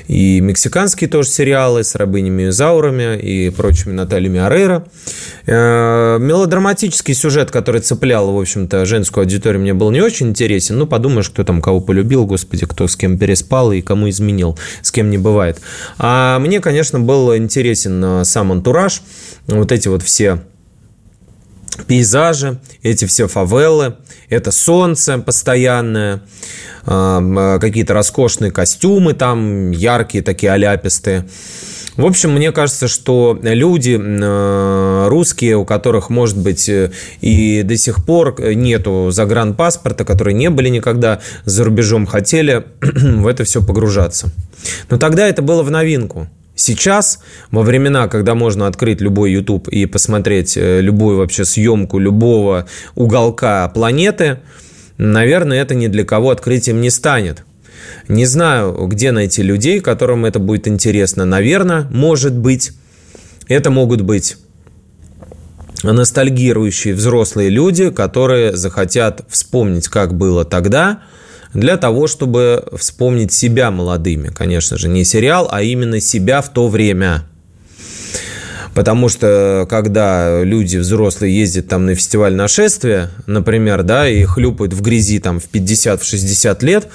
и 0.07 0.39
мексиканские 0.39 1.09
тоже 1.09 1.29
сериалы 1.29 1.83
с 1.83 1.95
рабынями 1.95 2.49
Заурами 2.49 3.17
и 3.17 3.49
прочими 3.49 3.93
Натальями 3.93 4.39
Арейро. 4.39 4.85
Э, 5.45 6.17
мелодраматический 6.19 7.13
сюжет, 7.13 7.51
который 7.51 7.81
цеплял, 7.81 8.31
в 8.31 8.39
общем-то, 8.39 8.85
женскую 8.85 9.23
аудиторию, 9.23 9.61
мне 9.61 9.73
был 9.73 9.91
не 9.91 10.01
очень 10.01 10.29
интересен. 10.29 10.77
Ну, 10.77 10.87
подумаешь, 10.87 11.29
кто 11.29 11.43
там 11.43 11.61
кого 11.61 11.79
полюбил, 11.79 12.25
господи, 12.25 12.65
кто 12.65 12.87
с 12.87 12.95
кем 12.95 13.17
переспал 13.17 13.71
и 13.71 13.81
кому 13.81 14.09
изменил, 14.09 14.57
с 14.81 14.91
кем 14.91 15.09
не 15.09 15.17
бывает. 15.17 15.59
А 15.97 16.39
мне, 16.39 16.59
конечно, 16.59 16.99
был 16.99 17.35
интересен 17.35 18.03
э, 18.03 18.25
сам 18.25 18.51
антураж, 18.51 19.01
вот 19.47 19.71
эти 19.71 19.87
вот 19.87 20.03
все 20.03 20.39
пейзажи, 21.85 22.59
эти 22.81 23.05
все 23.05 23.27
фавелы, 23.27 23.95
это 24.29 24.51
солнце 24.51 25.17
постоянное, 25.19 26.21
э, 26.85 27.57
какие-то 27.61 27.93
роскошные 27.93 28.51
костюмы 28.51 29.13
там, 29.13 29.71
яркие 29.71 30.23
такие 30.23 30.51
аляпистые. 30.51 31.27
В 31.95 32.05
общем, 32.05 32.31
мне 32.33 32.51
кажется, 32.51 32.87
что 32.87 33.39
люди 33.41 33.99
э, 33.99 35.07
русские, 35.07 35.57
у 35.57 35.65
которых, 35.65 36.11
может 36.11 36.37
быть, 36.37 36.69
э, 36.69 36.91
и 37.21 37.63
до 37.63 37.75
сих 37.75 38.05
пор 38.05 38.39
нету 38.39 39.09
загранпаспорта, 39.09 40.05
которые 40.05 40.35
не 40.35 40.51
были 40.51 40.69
никогда 40.69 41.21
за 41.45 41.63
рубежом, 41.63 42.05
хотели 42.05 42.65
в 42.81 43.25
это 43.25 43.43
все 43.45 43.63
погружаться. 43.63 44.29
Но 44.91 44.97
тогда 44.97 45.27
это 45.27 45.41
было 45.41 45.63
в 45.63 45.71
новинку. 45.71 46.27
Сейчас, 46.57 47.19
во 47.51 47.61
времена, 47.61 48.07
когда 48.07 48.33
можно 48.33 48.65
открыть 48.65 48.99
любой 48.99 49.31
YouTube 49.31 49.67
и 49.67 49.85
посмотреть 49.85 50.57
э, 50.57 50.81
любую 50.81 51.17
вообще 51.17 51.45
съемку 51.45 51.99
любого 51.99 52.67
уголка 52.95 53.69
планеты, 53.69 54.39
наверное, 54.97 55.61
это 55.61 55.75
ни 55.75 55.85
для 55.85 56.03
кого 56.03 56.31
открытием 56.31 56.81
не 56.81 56.89
станет. 56.89 57.43
Не 58.07 58.25
знаю, 58.25 58.87
где 58.87 59.11
найти 59.11 59.43
людей, 59.43 59.81
которым 59.81 60.25
это 60.25 60.39
будет 60.39 60.67
интересно. 60.67 61.25
Наверное, 61.25 61.83
может 61.91 62.35
быть, 62.35 62.71
это 63.47 63.69
могут 63.69 64.01
быть 64.01 64.37
ностальгирующие 65.83 66.95
взрослые 66.95 67.51
люди, 67.51 67.91
которые 67.91 68.57
захотят 68.57 69.21
вспомнить, 69.29 69.89
как 69.89 70.15
было 70.15 70.43
тогда, 70.43 71.03
для 71.53 71.77
того, 71.77 72.07
чтобы 72.07 72.65
вспомнить 72.77 73.31
себя 73.31 73.71
молодыми. 73.71 74.29
Конечно 74.29 74.77
же, 74.77 74.87
не 74.87 75.03
сериал, 75.03 75.47
а 75.51 75.61
именно 75.61 75.99
себя 75.99 76.41
в 76.41 76.49
то 76.49 76.67
время– 76.67 77.23
Потому 78.77 79.09
что 79.09 79.65
когда 79.67 80.43
люди 80.43 80.77
взрослые 80.77 81.35
ездят 81.35 81.67
там 81.67 81.87
на 81.87 81.95
фестиваль 81.95 82.35
нашествия, 82.35 83.09
например, 83.25 83.81
да, 83.81 84.07
и 84.07 84.23
хлюпают 84.23 84.71
в 84.73 84.83
грязи 84.83 85.17
там 85.17 85.39
в 85.39 85.49
50-60 85.51 86.63
лет, 86.63 86.87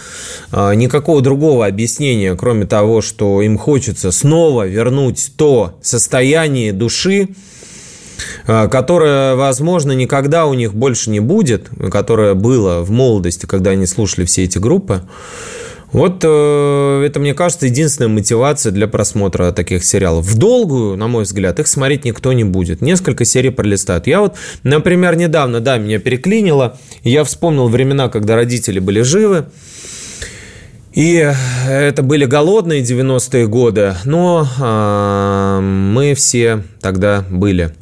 а, 0.53 0.75
никакого 0.75 1.21
другого 1.23 1.67
объяснения, 1.67 2.37
кроме 2.37 2.67
того, 2.67 3.03
что 3.03 3.43
им 3.43 3.59
хочется 3.59 4.13
снова 4.13 4.65
вернуть 4.65 5.33
то 5.37 5.77
состояние 5.83 6.73
души, 6.73 7.31
которое, 8.47 9.35
возможно, 9.35 9.93
никогда 9.93 10.47
у 10.47 10.55
них 10.55 10.75
больше 10.75 11.11
не 11.11 11.21
будет, 11.21 11.69
которое 11.91 12.35
было 12.35 12.83
в 12.83 12.91
молодости, 12.91 13.47
когда 13.47 13.71
они 13.71 13.87
слушали 13.87 14.25
все 14.25 14.45
эти 14.45 14.59
группы, 14.59 15.03
вот 15.93 16.25
э, 16.25 17.05
это, 17.07 17.21
мне 17.21 17.35
кажется, 17.35 17.67
единственная 17.67 18.09
мотивация 18.09 18.73
для 18.73 18.89
просмотра 18.89 19.53
таких 19.53 19.85
сериалов. 19.85 20.25
В 20.25 20.39
долгую, 20.39 20.97
на 20.97 21.07
мой 21.07 21.25
взгляд, 21.25 21.61
их 21.61 21.67
смотреть 21.67 22.07
никто 22.07 22.33
не 22.33 22.45
будет. 22.45 22.81
Несколько 22.81 23.27
серий 23.27 23.51
пролистают. 23.51 24.07
Я 24.07 24.21
вот, 24.21 24.35
например, 24.63 25.17
недавно, 25.17 25.61
да, 25.61 25.77
меня 25.77 25.99
переклинило. 25.99 26.79
Я 27.05 27.25
вспомнил 27.25 27.69
времена, 27.69 28.09
когда 28.09 28.37
родители 28.37 28.79
были 28.79 29.03
живы. 29.03 29.47
И 30.95 31.31
это 31.67 32.03
были 32.03 32.27
голодные 32.27 32.83
90-е 32.83 33.47
годы, 33.47 33.95
но 34.05 34.47
э, 34.59 35.61
мы 35.61 36.15
все 36.15 36.65
тогда 36.81 37.25
были 37.31 37.73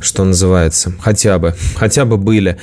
что 0.00 0.24
называется, 0.24 0.92
хотя 1.00 1.38
бы, 1.38 1.54
хотя 1.76 2.04
бы 2.04 2.16
были. 2.16 2.56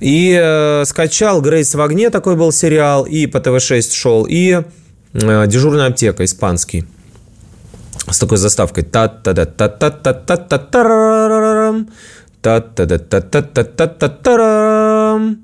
И 0.00 0.38
э, 0.40 0.84
скачал 0.84 1.40
«Грейс 1.40 1.74
в 1.74 1.80
огне», 1.80 2.10
такой 2.10 2.36
был 2.36 2.52
сериал, 2.52 3.04
и 3.04 3.26
по 3.26 3.38
ТВ-6 3.38 3.92
шел, 3.92 4.26
и 4.28 4.62
э, 5.12 5.46
«Дежурная 5.46 5.88
аптека» 5.88 6.24
испанский 6.24 6.84
с 8.10 8.18
такой 8.18 8.38
заставкой 8.38 8.84
та 8.84 9.08
та 9.08 9.32
да 9.32 9.44
та 9.46 9.68
та 9.68 9.90
та 9.90 10.12
та 10.12 10.36
та 10.36 10.58
та 10.58 10.58
та 12.40 12.60
та 12.60 12.86
да 12.86 12.98
та 12.98 13.20
та 13.20 13.42
та 13.42 13.64
та 13.64 13.86
та 13.88 14.08
та 14.08 15.36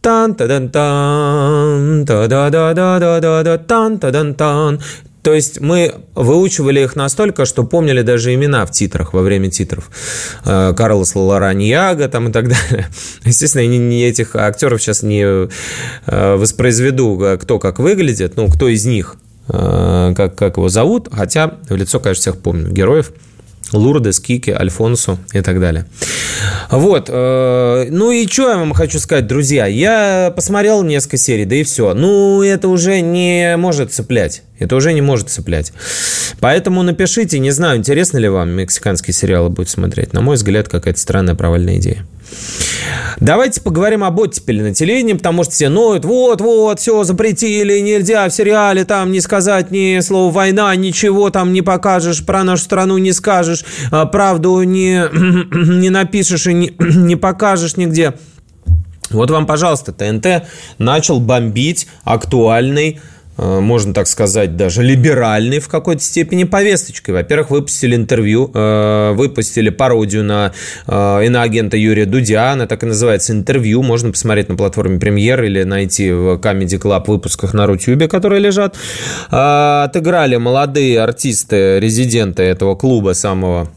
тан 0.00 0.34
та 0.34 0.46
дан 0.46 0.68
тан 0.70 2.04
та 2.06 2.26
да 2.28 2.50
да 2.50 2.74
да 2.74 2.98
да 2.98 3.20
да 3.20 3.42
да 3.42 3.58
тан 3.58 3.98
та 3.98 4.10
дан 4.10 4.34
тан 4.34 4.80
то 5.22 5.34
есть 5.34 5.60
мы 5.60 5.94
выучивали 6.14 6.80
их 6.80 6.96
настолько, 6.96 7.44
что 7.44 7.64
помнили 7.64 8.02
даже 8.02 8.32
имена 8.34 8.64
в 8.64 8.70
титрах, 8.70 9.12
во 9.12 9.22
время 9.22 9.50
титров. 9.50 9.90
Э, 10.44 10.72
Карлос 10.74 11.14
Лораньяга 11.14 12.08
там 12.08 12.28
и 12.28 12.32
так 12.32 12.48
далее. 12.48 12.88
Естественно, 13.24 13.62
я 13.62 13.68
не 13.68 14.02
этих 14.04 14.34
актеров 14.34 14.80
сейчас 14.80 15.02
не 15.02 15.22
э, 15.22 16.36
воспроизведу, 16.36 17.20
э, 17.22 17.38
кто 17.38 17.58
как 17.58 17.78
выглядит, 17.78 18.36
ну, 18.36 18.48
кто 18.48 18.68
из 18.68 18.86
них, 18.86 19.16
как, 19.46 20.36
как 20.36 20.58
его 20.58 20.68
зовут, 20.68 21.08
хотя 21.10 21.58
в 21.68 21.74
лицо, 21.74 21.98
конечно, 21.98 22.20
всех 22.20 22.38
помню, 22.38 22.70
героев– 22.70 23.12
Лурдес, 23.72 24.20
Кики, 24.20 24.50
Альфонсу 24.50 25.18
и 25.32 25.40
так 25.40 25.60
далее. 25.60 25.86
Вот. 26.70 27.08
Э, 27.08 27.86
ну 27.90 28.10
и 28.10 28.26
что 28.26 28.50
я 28.50 28.56
вам 28.56 28.72
хочу 28.72 28.98
сказать, 28.98 29.26
друзья? 29.26 29.66
Я 29.66 30.32
посмотрел 30.34 30.82
несколько 30.82 31.16
серий, 31.16 31.44
да 31.44 31.56
и 31.56 31.62
все. 31.62 31.94
Ну, 31.94 32.42
это 32.42 32.68
уже 32.68 33.00
не 33.00 33.56
может 33.56 33.92
цеплять. 33.92 34.42
Это 34.58 34.76
уже 34.76 34.92
не 34.92 35.02
может 35.02 35.30
цеплять. 35.30 35.72
Поэтому 36.40 36.82
напишите, 36.82 37.38
не 37.38 37.50
знаю, 37.50 37.78
интересно 37.78 38.18
ли 38.18 38.28
вам 38.28 38.50
мексиканские 38.50 39.14
сериалы 39.14 39.50
будет 39.50 39.68
смотреть. 39.68 40.12
На 40.12 40.20
мой 40.20 40.36
взгляд, 40.36 40.68
какая-то 40.68 40.98
странная 40.98 41.34
провальная 41.34 41.76
идея. 41.76 42.06
Давайте 43.18 43.60
поговорим 43.60 44.02
об 44.04 44.18
оттепели 44.18 44.62
на 44.62 44.74
телевидении, 44.74 45.12
потому 45.12 45.44
что 45.44 45.52
все 45.52 45.68
ноют, 45.68 46.04
вот-вот, 46.04 46.80
все 46.80 47.04
запретили, 47.04 47.78
нельзя 47.80 48.28
в 48.28 48.32
сериале 48.32 48.84
там 48.84 49.12
не 49.12 49.20
сказать 49.20 49.70
ни 49.70 50.00
слова 50.00 50.32
«война», 50.32 50.74
ничего 50.76 51.30
там 51.30 51.52
не 51.52 51.62
покажешь, 51.62 52.24
про 52.24 52.44
нашу 52.44 52.64
страну 52.64 52.98
не 52.98 53.12
скажешь, 53.12 53.64
а, 53.90 54.06
правду 54.06 54.62
не, 54.62 55.04
не 55.80 55.90
напишешь 55.90 56.46
и 56.46 56.54
не, 56.54 56.72
не 56.78 57.16
покажешь 57.16 57.76
нигде. 57.76 58.14
Вот 59.10 59.30
вам, 59.30 59.44
пожалуйста, 59.46 59.92
ТНТ 59.92 60.46
начал 60.78 61.20
бомбить 61.20 61.88
актуальный 62.04 63.00
можно 63.40 63.94
так 63.94 64.06
сказать, 64.06 64.56
даже 64.56 64.82
либеральной 64.82 65.60
в 65.60 65.68
какой-то 65.68 66.02
степени 66.02 66.44
повесточкой. 66.44 67.14
Во-первых, 67.14 67.50
выпустили 67.50 67.96
интервью, 67.96 68.50
э, 68.52 69.12
выпустили 69.14 69.70
пародию 69.70 70.24
на 70.24 70.52
э, 70.86 71.26
иноагента 71.26 71.76
Юрия 71.76 72.04
Дудя, 72.04 72.52
она 72.52 72.66
так 72.66 72.82
и 72.82 72.86
называется 72.86 73.32
«Интервью», 73.32 73.82
можно 73.82 74.10
посмотреть 74.10 74.48
на 74.50 74.56
платформе 74.56 74.98
«Премьер» 74.98 75.42
или 75.42 75.62
найти 75.62 76.12
в 76.12 76.34
Comedy 76.34 76.78
Club 76.78 77.04
выпусках 77.06 77.54
на 77.54 77.66
Рутюбе, 77.66 78.08
которые 78.08 78.40
лежат. 78.40 78.76
Отыграли 79.30 80.36
молодые 80.36 81.00
артисты, 81.00 81.80
резиденты 81.80 82.42
этого 82.42 82.74
клуба 82.74 83.14
самого 83.14 83.70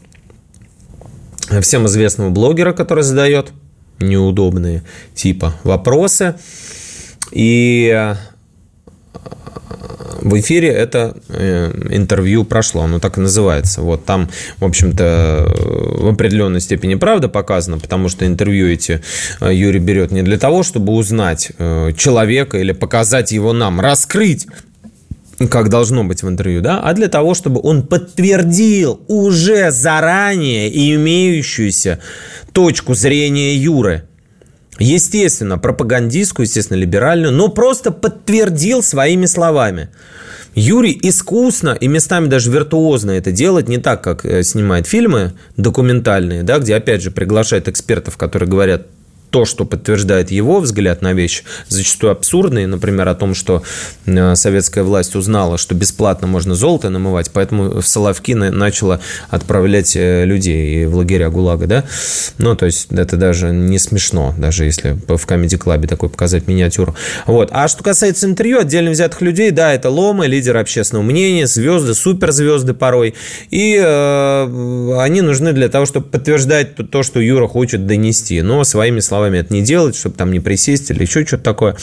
всем 1.62 1.86
известного 1.86 2.30
блогера, 2.30 2.72
который 2.72 3.02
задает 3.02 3.52
неудобные 3.98 4.82
типа 5.14 5.54
вопросы. 5.64 6.34
И 7.32 8.14
в 10.24 10.40
эфире 10.40 10.68
это 10.68 11.16
э, 11.28 11.70
интервью 11.90 12.44
прошло, 12.44 12.82
оно 12.82 12.98
так 12.98 13.18
и 13.18 13.20
называется. 13.20 13.82
Вот 13.82 14.04
там, 14.04 14.30
в 14.58 14.64
общем-то, 14.64 15.54
в 15.98 16.08
определенной 16.08 16.60
степени 16.60 16.94
правда 16.94 17.28
показано, 17.28 17.78
потому 17.78 18.08
что 18.08 18.26
интервью 18.26 18.68
эти 18.68 19.02
э, 19.40 19.54
Юрий 19.54 19.80
берет 19.80 20.10
не 20.10 20.22
для 20.22 20.38
того, 20.38 20.62
чтобы 20.62 20.94
узнать 20.94 21.52
э, 21.58 21.92
человека 21.96 22.58
или 22.58 22.72
показать 22.72 23.32
его 23.32 23.52
нам, 23.52 23.80
раскрыть 23.80 24.46
как 25.50 25.68
должно 25.68 26.04
быть 26.04 26.22
в 26.22 26.28
интервью, 26.28 26.62
да, 26.62 26.80
а 26.80 26.94
для 26.94 27.08
того, 27.08 27.34
чтобы 27.34 27.60
он 27.62 27.82
подтвердил 27.82 29.00
уже 29.08 29.70
заранее 29.72 30.94
имеющуюся 30.94 31.98
точку 32.52 32.94
зрения 32.94 33.54
Юры. 33.56 34.04
Естественно, 34.78 35.56
пропагандистскую, 35.58 36.46
естественно, 36.46 36.76
либеральную, 36.76 37.32
но 37.32 37.48
просто 37.48 37.92
подтвердил 37.92 38.82
своими 38.82 39.26
словами. 39.26 39.88
Юрий 40.54 40.98
искусно 41.02 41.76
и 41.80 41.88
местами 41.88 42.26
даже 42.26 42.50
виртуозно 42.50 43.12
это 43.12 43.32
делает, 43.32 43.68
не 43.68 43.78
так, 43.78 44.02
как 44.02 44.24
э, 44.24 44.42
снимает 44.42 44.86
фильмы 44.86 45.32
документальные, 45.56 46.44
да, 46.44 46.58
где, 46.58 46.76
опять 46.76 47.02
же, 47.02 47.10
приглашает 47.10 47.68
экспертов, 47.68 48.16
которые 48.16 48.48
говорят 48.48 48.86
то, 49.34 49.44
что 49.44 49.64
подтверждает 49.64 50.30
его 50.30 50.60
взгляд 50.60 51.02
на 51.02 51.12
вещь, 51.12 51.42
зачастую 51.66 52.12
абсурдный, 52.12 52.66
например, 52.66 53.08
о 53.08 53.16
том, 53.16 53.34
что 53.34 53.64
э, 54.06 54.36
советская 54.36 54.84
власть 54.84 55.16
узнала, 55.16 55.58
что 55.58 55.74
бесплатно 55.74 56.28
можно 56.28 56.54
золото 56.54 56.88
намывать, 56.88 57.32
поэтому 57.32 57.80
в 57.80 57.84
Соловки 57.84 58.30
начала 58.32 59.00
отправлять 59.30 59.96
э, 59.96 60.24
людей 60.24 60.86
в 60.86 60.94
лагеря 60.94 61.30
ГУЛАГа, 61.30 61.66
да? 61.66 61.84
Ну, 62.38 62.54
то 62.54 62.66
есть 62.66 62.92
это 62.92 63.16
даже 63.16 63.50
не 63.50 63.80
смешно, 63.80 64.32
даже 64.38 64.66
если 64.66 64.92
в 65.08 65.26
Comedy 65.26 65.58
Club 65.58 65.88
такой 65.88 66.10
показать 66.10 66.46
миниатюру. 66.46 66.94
Вот. 67.26 67.48
А 67.50 67.66
что 67.66 67.82
касается 67.82 68.26
интервью 68.26 68.60
отдельно 68.60 68.92
взятых 68.92 69.20
людей, 69.20 69.50
да, 69.50 69.74
это 69.74 69.90
ломы, 69.90 70.28
лидеры 70.28 70.60
общественного 70.60 71.04
мнения, 71.04 71.48
звезды, 71.48 71.94
суперзвезды 71.94 72.72
порой, 72.72 73.16
и 73.50 73.82
э, 73.84 74.96
они 75.00 75.22
нужны 75.22 75.52
для 75.52 75.68
того, 75.68 75.86
чтобы 75.86 76.06
подтверждать 76.06 76.76
то, 76.76 77.02
что 77.02 77.18
Юра 77.18 77.48
хочет 77.48 77.84
донести, 77.84 78.40
но 78.40 78.62
своими 78.62 79.00
словами 79.00 79.23
словами 79.24 79.38
это 79.38 79.52
не 79.52 79.62
делать, 79.62 79.96
чтобы 79.96 80.16
там 80.16 80.32
не 80.32 80.40
присесть 80.40 80.90
или 80.90 81.02
еще 81.02 81.24
что-то 81.24 81.42
такое. 81.42 81.76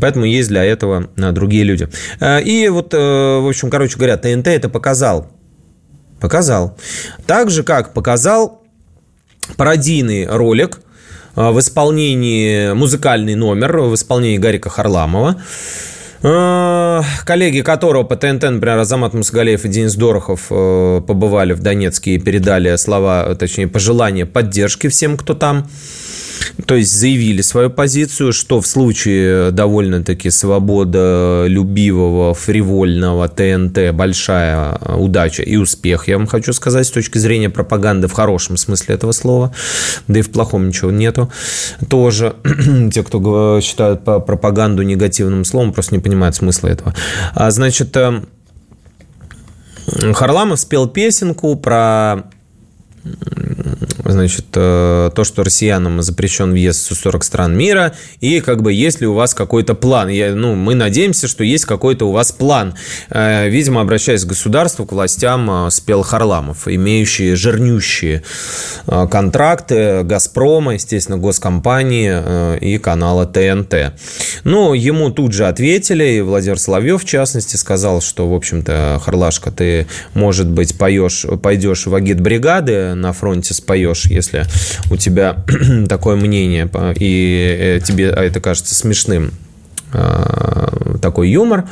Поэтому 0.00 0.24
есть 0.24 0.48
для 0.48 0.64
этого 0.64 1.08
а, 1.16 1.32
другие 1.32 1.64
люди. 1.64 1.88
А, 2.20 2.38
и 2.38 2.68
вот, 2.68 2.92
э, 2.94 2.96
в 2.96 3.48
общем, 3.48 3.70
короче 3.70 3.96
говоря, 3.96 4.16
ТНТ 4.16 4.48
это 4.48 4.68
показал. 4.68 5.30
Показал. 6.20 6.76
Так 7.26 7.50
же, 7.50 7.62
как 7.62 7.92
показал 7.92 8.62
пародийный 9.56 10.26
ролик 10.26 10.80
а, 11.36 11.52
в 11.52 11.60
исполнении, 11.60 12.72
музыкальный 12.72 13.34
номер 13.34 13.78
в 13.78 13.94
исполнении 13.94 14.38
Гарика 14.38 14.68
Харламова, 14.68 15.40
коллеги 16.22 17.62
которого 17.62 18.04
по 18.04 18.14
ТНТ, 18.14 18.42
например, 18.42 18.78
Азамат 18.78 19.12
Мусагалеев 19.12 19.64
и 19.64 19.68
Денис 19.68 19.96
Дорохов 19.96 20.46
э, 20.50 21.00
побывали 21.04 21.52
в 21.52 21.60
Донецке 21.60 22.12
и 22.12 22.18
передали 22.20 22.76
слова, 22.76 23.34
точнее, 23.34 23.66
пожелания 23.66 24.24
поддержки 24.24 24.86
всем, 24.86 25.16
кто 25.16 25.34
там. 25.34 25.66
То 26.66 26.76
есть 26.76 26.92
заявили 26.92 27.42
свою 27.42 27.70
позицию, 27.70 28.32
что 28.32 28.60
в 28.60 28.66
случае 28.66 29.50
довольно-таки 29.50 30.30
свободолюбивого, 30.30 32.34
фривольного 32.34 33.28
ТНТ 33.28 33.92
большая 33.92 34.78
удача 34.96 35.42
и 35.42 35.56
успех, 35.56 36.08
я 36.08 36.18
вам 36.18 36.26
хочу 36.26 36.52
сказать, 36.52 36.86
с 36.86 36.90
точки 36.90 37.18
зрения 37.18 37.50
пропаганды 37.50 38.08
в 38.08 38.12
хорошем 38.12 38.56
смысле 38.56 38.94
этого 38.94 39.12
слова, 39.12 39.54
да 40.08 40.20
и 40.20 40.22
в 40.22 40.30
плохом 40.30 40.68
ничего 40.68 40.90
нету. 40.90 41.30
Тоже 41.88 42.34
те, 42.92 43.02
кто 43.02 43.60
считают 43.60 44.04
пропаганду 44.04 44.82
негативным 44.82 45.44
словом, 45.44 45.72
просто 45.72 45.94
не 45.94 46.00
понимают 46.00 46.36
смысла 46.36 46.68
этого. 46.68 46.94
А, 47.34 47.50
значит, 47.50 47.96
э, 47.96 48.22
Харламов 50.14 50.60
спел 50.60 50.88
песенку 50.88 51.56
про 51.56 52.24
значит, 54.12 54.46
э, 54.54 55.10
то, 55.14 55.24
что 55.24 55.44
россиянам 55.44 56.02
запрещен 56.02 56.52
въезд 56.52 56.90
в 56.90 56.94
40 56.94 57.24
стран 57.24 57.56
мира, 57.56 57.92
и 58.20 58.40
как 58.40 58.62
бы 58.62 58.72
есть 58.72 59.00
ли 59.00 59.06
у 59.06 59.14
вас 59.14 59.34
какой-то 59.34 59.74
план. 59.74 60.08
Я, 60.08 60.34
ну, 60.34 60.54
мы 60.54 60.74
надеемся, 60.74 61.28
что 61.28 61.44
есть 61.44 61.64
какой-то 61.64 62.08
у 62.08 62.12
вас 62.12 62.32
план. 62.32 62.74
Э, 63.10 63.48
видимо, 63.48 63.80
обращаясь 63.80 64.24
к 64.24 64.28
государству, 64.28 64.86
к 64.86 64.92
властям, 64.92 65.66
э, 65.66 65.70
спел 65.70 66.02
Харламов, 66.02 66.68
имеющие 66.68 67.36
жирнющие 67.36 68.22
контракты 68.86 70.02
«Газпрома», 70.02 70.74
естественно, 70.74 71.18
госкомпании 71.18 72.58
и 72.58 72.78
канала 72.78 73.26
ТНТ. 73.26 73.94
Ну, 74.44 74.74
ему 74.74 75.10
тут 75.10 75.32
же 75.32 75.46
ответили, 75.46 76.04
и 76.04 76.20
Владимир 76.20 76.58
Соловьев, 76.58 77.02
в 77.02 77.06
частности, 77.06 77.56
сказал, 77.56 78.00
что, 78.00 78.28
в 78.28 78.34
общем-то, 78.34 79.00
Харлашка, 79.04 79.50
ты, 79.50 79.86
может 80.14 80.48
быть, 80.48 80.76
поешь, 80.76 81.24
пойдешь 81.42 81.86
в 81.86 81.94
агитбригады 81.94 82.94
на 82.94 83.12
фронте 83.12 83.54
споешь, 83.54 84.01
поймешь, 84.02 84.06
если 84.06 84.46
у 84.90 84.96
тебя 84.96 85.36
такое 85.88 86.16
мнение, 86.16 86.68
и 86.98 87.56
э, 87.58 87.80
тебе 87.84 88.06
это 88.06 88.40
кажется 88.40 88.74
смешным? 88.74 89.32
а, 89.32 89.51
такой 91.00 91.30
юмор. 91.30 91.68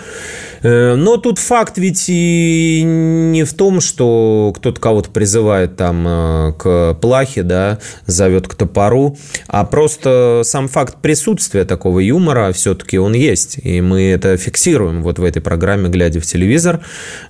Э, 0.62 0.94
но 0.94 1.16
тут 1.16 1.38
факт 1.38 1.78
ведь 1.78 2.04
и 2.08 2.82
не 2.84 3.44
в 3.44 3.54
том, 3.54 3.80
что 3.80 4.52
кто-то 4.56 4.80
кого-то 4.80 5.10
призывает 5.10 5.76
там 5.76 6.06
э, 6.06 6.52
к 6.58 6.94
плахе, 7.00 7.42
да, 7.42 7.78
зовет 8.06 8.48
к 8.48 8.54
топору, 8.54 9.16
а 9.46 9.64
просто 9.64 10.42
сам 10.44 10.68
факт 10.68 10.96
присутствия 11.00 11.64
такого 11.64 12.00
юмора 12.00 12.52
все-таки 12.52 12.98
он 12.98 13.14
есть. 13.14 13.58
И 13.62 13.80
мы 13.80 14.10
это 14.10 14.36
фиксируем 14.36 15.02
вот 15.02 15.18
в 15.18 15.24
этой 15.24 15.40
программе, 15.40 15.88
глядя 15.88 16.20
в 16.20 16.26
телевизор. 16.26 16.80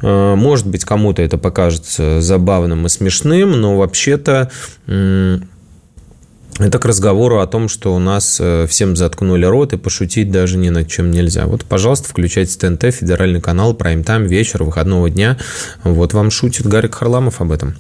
Может 0.03 0.66
быть, 0.66 0.85
кому-то 0.85 1.22
это 1.22 1.38
покажется 1.38 2.20
забавным 2.20 2.87
и 2.87 2.88
смешным, 2.88 3.61
но 3.61 3.76
вообще-то 3.76 4.50
это 6.64 6.79
к 6.79 6.85
разговору 6.85 7.40
о 7.40 7.46
том, 7.46 7.68
что 7.68 7.94
у 7.94 7.99
нас 7.99 8.38
э, 8.40 8.66
всем 8.68 8.96
заткнули 8.96 9.44
рот 9.44 9.73
и 9.73 9.77
пошутить 9.77 10.31
даже 10.31 10.57
ни 10.57 10.68
над 10.68 10.88
чем 10.88 11.11
нельзя. 11.11 11.46
Вот, 11.46 11.64
пожалуйста, 11.64 12.09
включайте 12.09 12.59
ТНТ, 12.59 12.94
федеральный 12.94 13.40
канал, 13.40 13.75
прайм-тайм, 13.75 14.25
вечер, 14.25 14.64
выходного 14.64 15.09
дня. 15.11 15.38
Вот 15.85 16.12
вам 16.12 16.31
шутит 16.31 16.66
Гарик 16.66 16.96
Харламов 16.96 17.40
об 17.40 17.53
этом. 17.53 17.75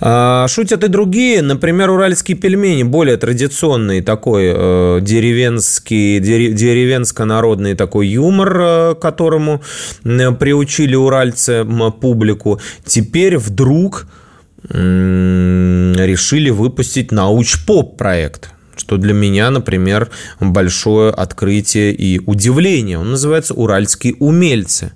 А, 0.00 0.46
шутят 0.48 0.84
и 0.84 0.88
другие. 0.88 1.42
Например, 1.42 1.90
уральские 1.90 2.36
пельмени, 2.36 2.84
более 2.84 3.16
традиционный 3.16 4.00
такой 4.00 4.44
э, 4.46 4.98
деревенский, 5.02 6.20
деревенско-народный 6.20 7.74
такой 7.74 8.08
юмор, 8.08 8.60
э, 8.60 8.94
которому 9.00 9.62
приучили 10.02 10.94
уральцы 10.94 11.66
публику. 12.00 12.60
Теперь 12.84 13.36
вдруг 13.36 14.06
решили 14.68 16.50
выпустить 16.50 17.12
научпоп 17.12 17.96
проект 17.96 18.50
что 18.80 18.96
для 18.96 19.12
меня, 19.12 19.50
например, 19.50 20.10
большое 20.40 21.12
открытие 21.12 21.92
и 21.92 22.18
удивление. 22.18 22.98
Он 22.98 23.10
называется 23.10 23.54
«Уральские 23.54 24.14
умельцы». 24.14 24.92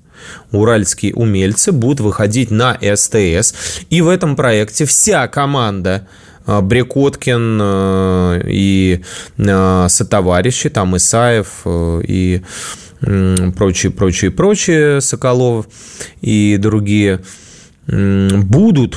Уральские 0.53 1.14
умельцы 1.14 1.70
будут 1.70 2.00
выходить 2.00 2.50
на 2.50 2.79
СТС, 2.81 3.55
и 3.90 4.00
в 4.00 4.09
этом 4.09 4.37
проекте 4.37 4.87
вся 4.87 5.29
команда 5.29 6.09
а, 6.46 6.62
Брекоткин 6.62 7.59
а, 7.61 8.40
и 8.46 9.03
а, 9.38 9.88
сотоварищи, 9.88 10.70
там 10.70 10.96
Исаев 10.96 11.66
и 11.66 12.40
прочие, 13.00 13.92
прочие, 13.92 14.31
прочие, 14.31 15.03
Соколов 15.03 15.66
и 16.22 16.57
другие, 16.59 17.20
будут 17.87 18.96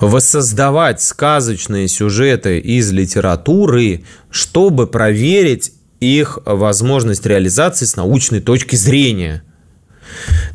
воссоздавать 0.00 1.00
сказочные 1.00 1.88
сюжеты 1.88 2.58
из 2.58 2.90
литературы, 2.92 4.04
чтобы 4.30 4.86
проверить 4.86 5.72
их 6.00 6.38
возможность 6.44 7.24
реализации 7.26 7.86
с 7.86 7.96
научной 7.96 8.40
точки 8.40 8.76
зрения. 8.76 9.42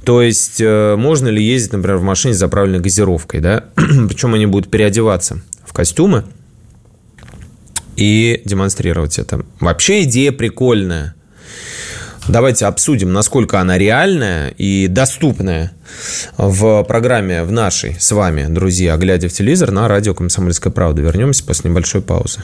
То 0.05 0.21
есть, 0.21 0.61
э, 0.61 0.95
можно 0.95 1.27
ли 1.27 1.43
ездить, 1.43 1.73
например, 1.73 1.97
в 1.97 2.03
машине 2.03 2.33
с 2.33 2.37
заправленной 2.37 2.79
газировкой, 2.79 3.39
да? 3.41 3.65
Причем 3.75 4.33
они 4.33 4.45
будут 4.45 4.69
переодеваться 4.69 5.41
в 5.65 5.73
костюмы 5.73 6.25
и 7.95 8.41
демонстрировать 8.45 9.19
это. 9.19 9.45
Вообще 9.59 10.03
идея 10.03 10.31
прикольная. 10.31 11.15
Давайте 12.29 12.67
обсудим, 12.67 13.11
насколько 13.11 13.59
она 13.59 13.79
реальная 13.79 14.49
и 14.49 14.85
доступная 14.85 15.71
в 16.37 16.83
программе 16.83 17.41
в 17.41 17.51
нашей 17.51 17.99
с 17.99 18.11
вами, 18.11 18.45
друзья, 18.47 18.95
глядя 18.97 19.29
в 19.29 19.33
телевизор 19.33 19.71
на 19.71 19.87
радио 19.87 20.13
«Комсомольская 20.13 20.71
правда». 20.71 21.01
Вернемся 21.01 21.43
после 21.43 21.71
небольшой 21.71 22.03
паузы. 22.03 22.41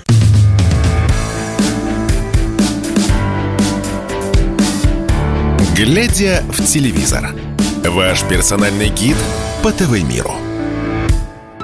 Глядя 5.76 6.44
в 6.50 6.66
телевизор. 6.66 7.36
Ваш 7.84 8.24
персональный 8.24 8.90
гид 8.90 9.18
по 9.62 9.72
ТВ-миру. 9.72 10.45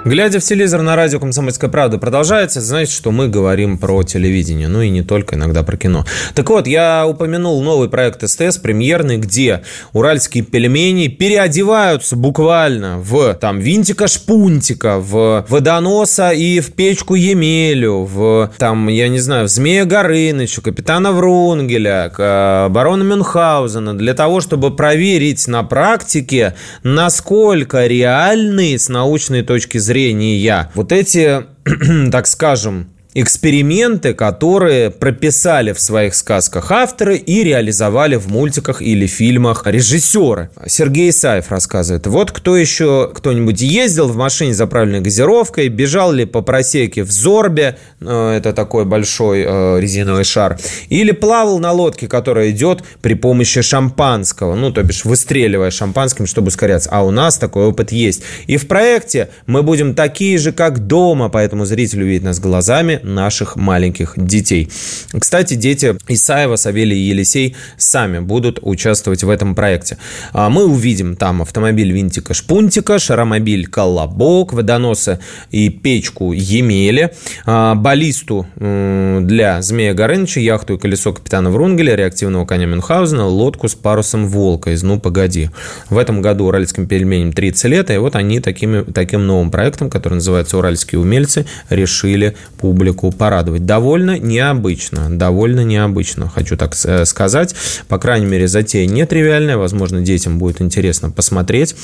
Глядя 0.03 0.39
в 0.39 0.43
телевизор 0.43 0.81
на 0.81 0.95
радио 0.95 1.19
«Комсомольская 1.19 1.69
правда» 1.69 1.99
продолжается, 1.99 2.59
значит, 2.59 2.91
что 2.91 3.11
мы 3.11 3.27
говорим 3.27 3.77
про 3.77 4.01
телевидение, 4.01 4.67
ну 4.67 4.81
и 4.81 4.89
не 4.89 5.03
только, 5.03 5.35
иногда 5.35 5.61
про 5.61 5.77
кино. 5.77 6.05
Так 6.33 6.49
вот, 6.49 6.65
я 6.65 7.05
упомянул 7.05 7.61
новый 7.61 7.87
проект 7.87 8.27
СТС, 8.27 8.57
премьерный, 8.57 9.17
где 9.17 9.61
уральские 9.93 10.43
пельмени 10.43 11.07
переодеваются 11.07 12.15
буквально 12.15 12.97
в 12.97 13.35
там 13.35 13.59
винтика-шпунтика, 13.59 14.97
в 14.97 15.45
водоноса 15.47 16.31
и 16.31 16.61
в 16.61 16.73
печку 16.73 17.13
Емелю, 17.13 18.05
в 18.05 18.51
там, 18.57 18.87
я 18.87 19.07
не 19.07 19.19
знаю, 19.19 19.45
в 19.45 19.49
Змея 19.49 19.85
Горыныча, 19.85 20.63
капитана 20.63 21.11
Врунгеля, 21.11 22.11
э, 22.17 22.69
барона 22.69 23.03
Мюнхгаузена, 23.03 23.95
для 23.95 24.15
того, 24.15 24.41
чтобы 24.41 24.75
проверить 24.75 25.47
на 25.47 25.61
практике, 25.61 26.55
насколько 26.81 27.85
реальны 27.85 28.79
с 28.79 28.89
научной 28.89 29.43
точки 29.43 29.77
зрения 29.77 29.90
зрения 29.91 30.37
вот 30.73 30.91
эти, 30.93 31.43
так 32.11 32.27
скажем, 32.27 32.87
эксперименты, 33.13 34.13
которые 34.13 34.89
прописали 34.89 35.73
в 35.73 35.79
своих 35.81 36.15
сказках 36.15 36.71
авторы 36.71 37.17
и 37.17 37.43
реализовали 37.43 38.15
в 38.15 38.29
мультиках 38.29 38.81
или 38.81 39.05
фильмах 39.05 39.63
режиссеры. 39.65 40.49
Сергей 40.65 41.09
Исаев 41.09 41.51
рассказывает. 41.51 42.07
Вот 42.07 42.31
кто 42.31 42.55
еще, 42.55 43.11
кто-нибудь 43.13 43.61
ездил 43.61 44.07
в 44.07 44.15
машине 44.15 44.53
заправленной 44.53 45.01
газировкой, 45.01 45.67
бежал 45.67 46.13
ли 46.13 46.25
по 46.25 46.41
просеке 46.41 47.03
в 47.03 47.11
Зорбе, 47.11 47.77
э, 47.99 48.37
это 48.37 48.53
такой 48.53 48.85
большой 48.85 49.43
э, 49.45 49.79
резиновый 49.81 50.23
шар, 50.23 50.57
или 50.87 51.11
плавал 51.11 51.59
на 51.59 51.73
лодке, 51.73 52.07
которая 52.07 52.51
идет 52.51 52.81
при 53.01 53.15
помощи 53.15 53.61
шампанского, 53.61 54.55
ну, 54.55 54.71
то 54.71 54.83
бишь 54.83 55.03
выстреливая 55.03 55.71
шампанским, 55.71 56.27
чтобы 56.27 56.47
ускоряться. 56.47 56.89
А 56.91 57.03
у 57.03 57.11
нас 57.11 57.37
такой 57.37 57.65
опыт 57.65 57.91
есть. 57.91 58.23
И 58.47 58.55
в 58.55 58.67
проекте 58.67 59.29
мы 59.47 59.63
будем 59.63 59.95
такие 59.95 60.37
же, 60.37 60.53
как 60.53 60.87
дома, 60.87 61.27
поэтому 61.27 61.65
зритель 61.65 62.03
увидит 62.03 62.23
нас 62.23 62.39
глазами, 62.39 63.00
наших 63.03 63.55
маленьких 63.55 64.13
детей. 64.15 64.69
Кстати, 65.17 65.55
дети 65.55 65.95
Исаева, 66.07 66.55
Савелий 66.55 66.97
и 66.97 67.09
Елисей 67.09 67.55
сами 67.77 68.19
будут 68.19 68.59
участвовать 68.61 69.23
в 69.23 69.29
этом 69.29 69.55
проекте. 69.55 69.97
А 70.33 70.49
мы 70.49 70.65
увидим 70.65 71.15
там 71.15 71.41
автомобиль 71.41 71.91
Винтика 71.91 72.33
Шпунтика, 72.33 72.99
шаромобиль 72.99 73.67
Колобок, 73.67 74.53
водоносы 74.53 75.19
и 75.51 75.69
печку 75.69 76.33
Емели, 76.33 77.11
а, 77.45 77.75
баллисту 77.75 78.47
для 78.55 79.61
Змея 79.61 79.93
Горыныча, 79.93 80.39
яхту 80.39 80.75
и 80.75 80.77
колесо 80.77 81.13
капитана 81.13 81.49
Врунгеля, 81.49 81.95
реактивного 81.95 82.45
коня 82.45 82.65
Мюнхгаузена, 82.65 83.25
лодку 83.25 83.67
с 83.67 83.75
парусом 83.75 84.27
Волка 84.27 84.71
из 84.71 84.83
«Ну, 84.83 84.99
погоди». 84.99 85.49
В 85.89 85.97
этом 85.97 86.21
году 86.21 86.45
уральским 86.45 86.87
пельменям 86.87 87.33
30 87.33 87.65
лет, 87.65 87.91
и 87.91 87.97
вот 87.97 88.15
они 88.15 88.39
такими, 88.39 88.83
таким 88.83 89.25
новым 89.25 89.51
проектом, 89.51 89.89
который 89.89 90.15
называется 90.15 90.57
«Уральские 90.57 90.99
умельцы», 91.01 91.45
решили 91.69 92.35
публику 92.57 92.90
порадовать. 92.93 93.65
Довольно 93.65 94.19
необычно, 94.19 95.09
довольно 95.09 95.61
необычно, 95.61 96.29
хочу 96.29 96.57
так 96.57 96.75
э, 96.85 97.05
сказать. 97.05 97.55
По 97.87 97.97
крайней 97.97 98.25
мере, 98.25 98.47
затея 98.47 98.87
нетривиальная, 98.87 99.57
возможно, 99.57 100.01
детям 100.01 100.37
будет 100.37 100.61
интересно 100.61 101.09
посмотреть. 101.09 101.75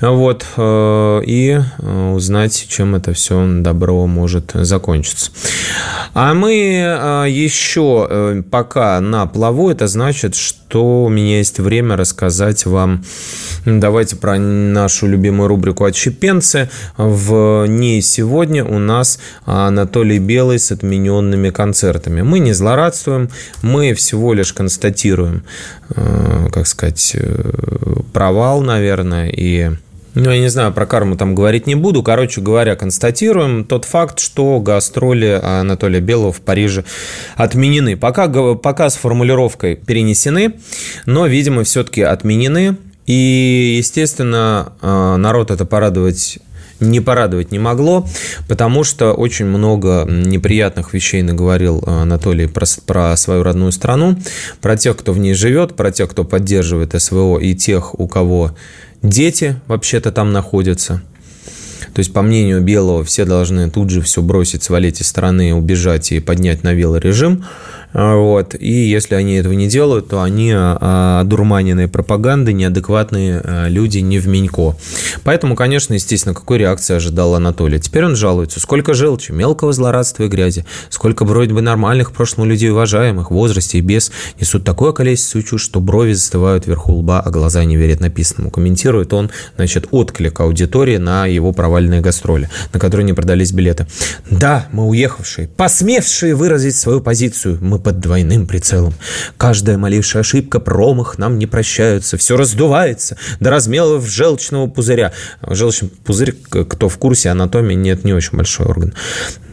Вот, 0.00 0.46
э, 0.56 1.22
и 1.26 1.58
э, 1.78 2.12
узнать, 2.12 2.66
чем 2.68 2.94
это 2.94 3.12
все 3.12 3.44
добро 3.60 4.06
может 4.06 4.52
закончиться. 4.54 5.30
А 6.14 6.34
мы 6.34 6.52
еще 7.28 8.42
пока 8.50 9.00
на 9.00 9.26
плаву, 9.26 9.70
это 9.70 9.86
значит, 9.86 10.34
что 10.34 11.04
у 11.04 11.08
меня 11.08 11.38
есть 11.38 11.58
время 11.58 11.96
рассказать 11.96 12.66
вам, 12.66 13.04
давайте 13.64 14.16
про 14.16 14.38
нашу 14.38 15.06
любимую 15.06 15.48
рубрику 15.48 15.84
«Отщепенцы». 15.84 16.68
В 16.96 17.66
ней 17.66 18.02
сегодня 18.02 18.64
у 18.64 18.78
нас 18.78 19.18
Анатолий 19.44 20.19
Белый 20.20 20.58
с 20.58 20.70
отмененными 20.72 21.50
концертами. 21.50 22.22
Мы 22.22 22.38
не 22.38 22.52
злорадствуем, 22.52 23.30
мы 23.62 23.94
всего 23.94 24.34
лишь 24.34 24.52
констатируем, 24.52 25.44
э, 25.90 26.48
как 26.52 26.66
сказать, 26.66 27.12
э, 27.14 27.52
провал, 28.12 28.62
наверное, 28.62 29.28
и 29.28 29.70
ну, 30.14 30.30
я 30.30 30.40
не 30.40 30.48
знаю, 30.48 30.72
про 30.72 30.86
карму 30.86 31.16
там 31.16 31.34
говорить 31.34 31.68
не 31.68 31.76
буду. 31.76 32.02
Короче 32.02 32.40
говоря, 32.40 32.74
констатируем 32.74 33.64
тот 33.64 33.84
факт, 33.84 34.18
что 34.18 34.58
гастроли 34.58 35.40
Анатолия 35.40 36.00
Белого 36.00 36.32
в 36.32 36.40
Париже 36.40 36.84
отменены. 37.36 37.96
Пока, 37.96 38.28
пока 38.54 38.90
с 38.90 38.96
формулировкой 38.96 39.76
перенесены, 39.76 40.54
но, 41.06 41.26
видимо, 41.26 41.62
все-таки 41.62 42.02
отменены. 42.02 42.76
И, 43.06 43.76
естественно, 43.78 44.72
э, 44.82 45.16
народ 45.16 45.50
это 45.50 45.64
порадовать 45.64 46.38
не 46.80 47.00
порадовать 47.00 47.52
не 47.52 47.58
могло, 47.58 48.06
потому 48.48 48.84
что 48.84 49.12
очень 49.12 49.46
много 49.46 50.06
неприятных 50.08 50.92
вещей 50.94 51.22
наговорил 51.22 51.82
э, 51.86 52.02
Анатолий 52.02 52.46
про, 52.46 52.66
про 52.86 53.16
свою 53.16 53.42
родную 53.42 53.72
страну, 53.72 54.16
про 54.60 54.76
тех, 54.76 54.96
кто 54.96 55.12
в 55.12 55.18
ней 55.18 55.34
живет, 55.34 55.76
про 55.76 55.90
тех, 55.90 56.10
кто 56.10 56.24
поддерживает 56.24 57.00
СВО 57.00 57.38
и 57.38 57.54
тех, 57.54 57.98
у 57.98 58.08
кого 58.08 58.52
дети 59.02 59.60
вообще-то 59.66 60.12
там 60.12 60.32
находятся. 60.32 61.02
То 61.92 62.00
есть, 62.00 62.12
по 62.12 62.22
мнению 62.22 62.60
Белого, 62.62 63.04
все 63.04 63.24
должны 63.24 63.70
тут 63.70 63.90
же 63.90 64.00
все 64.02 64.22
бросить, 64.22 64.62
свалить 64.62 65.00
из 65.00 65.08
страны, 65.08 65.54
убежать 65.54 66.12
и 66.12 66.20
поднять 66.20 66.62
на 66.62 66.72
велорежим. 66.72 67.38
режим 67.38 67.44
а, 67.92 68.16
вот. 68.16 68.54
И 68.58 68.70
если 68.70 69.14
они 69.14 69.34
этого 69.34 69.52
не 69.52 69.68
делают, 69.68 70.08
то 70.08 70.22
они 70.22 70.52
а, 70.54 71.20
одурманенные 71.20 71.88
пропагандой, 71.88 72.54
неадекватные 72.54 73.40
а, 73.42 73.68
люди 73.68 73.98
не 73.98 74.18
в 74.18 74.28
Менько. 74.28 74.76
Поэтому, 75.24 75.56
конечно, 75.56 75.94
естественно, 75.94 76.34
какой 76.34 76.58
реакции 76.58 76.94
ожидал 76.94 77.34
Анатолий. 77.34 77.80
Теперь 77.80 78.04
он 78.04 78.14
жалуется. 78.14 78.60
Сколько 78.60 78.94
желчи, 78.94 79.32
мелкого 79.32 79.72
злорадства 79.72 80.24
и 80.24 80.28
грязи, 80.28 80.64
сколько 80.88 81.24
вроде 81.24 81.52
бы 81.52 81.62
нормальных 81.62 82.10
в 82.10 82.12
прошлом 82.12 82.48
людей 82.48 82.70
уважаемых, 82.70 83.30
в 83.30 83.34
возрасте 83.34 83.78
и 83.78 83.80
без, 83.80 84.12
несут 84.38 84.64
такое 84.64 84.92
количество 84.92 85.42
чушь, 85.42 85.62
что 85.62 85.80
брови 85.80 86.12
застывают 86.12 86.66
вверху 86.66 86.92
лба, 86.92 87.20
а 87.20 87.30
глаза 87.30 87.64
не 87.64 87.76
верят 87.76 88.00
написанному. 88.00 88.50
Комментирует 88.50 89.12
он, 89.12 89.30
значит, 89.56 89.88
отклик 89.90 90.38
аудитории 90.40 90.98
на 90.98 91.26
его 91.26 91.52
провальные 91.70 92.00
гастроли, 92.00 92.48
на 92.72 92.80
которые 92.80 93.04
не 93.04 93.12
продались 93.12 93.52
билеты. 93.52 93.86
Да, 94.28 94.66
мы 94.72 94.88
уехавшие, 94.88 95.46
посмевшие 95.46 96.34
выразить 96.34 96.74
свою 96.74 97.00
позицию, 97.00 97.58
мы 97.60 97.78
под 97.78 98.00
двойным 98.00 98.48
прицелом. 98.48 98.92
Каждая 99.36 99.78
малейшая 99.78 100.22
ошибка, 100.22 100.58
промах 100.58 101.16
нам 101.16 101.38
не 101.38 101.46
прощаются. 101.46 102.16
Все 102.16 102.36
раздувается 102.36 103.16
до 103.38 103.50
размеров 103.50 104.04
желчного 104.08 104.66
пузыря. 104.66 105.12
Желчный 105.48 105.90
пузырь, 106.04 106.32
кто 106.32 106.88
в 106.88 106.98
курсе 106.98 107.28
анатомии, 107.28 107.74
нет, 107.74 108.02
не 108.02 108.14
очень 108.14 108.36
большой 108.36 108.66
орган. 108.66 108.92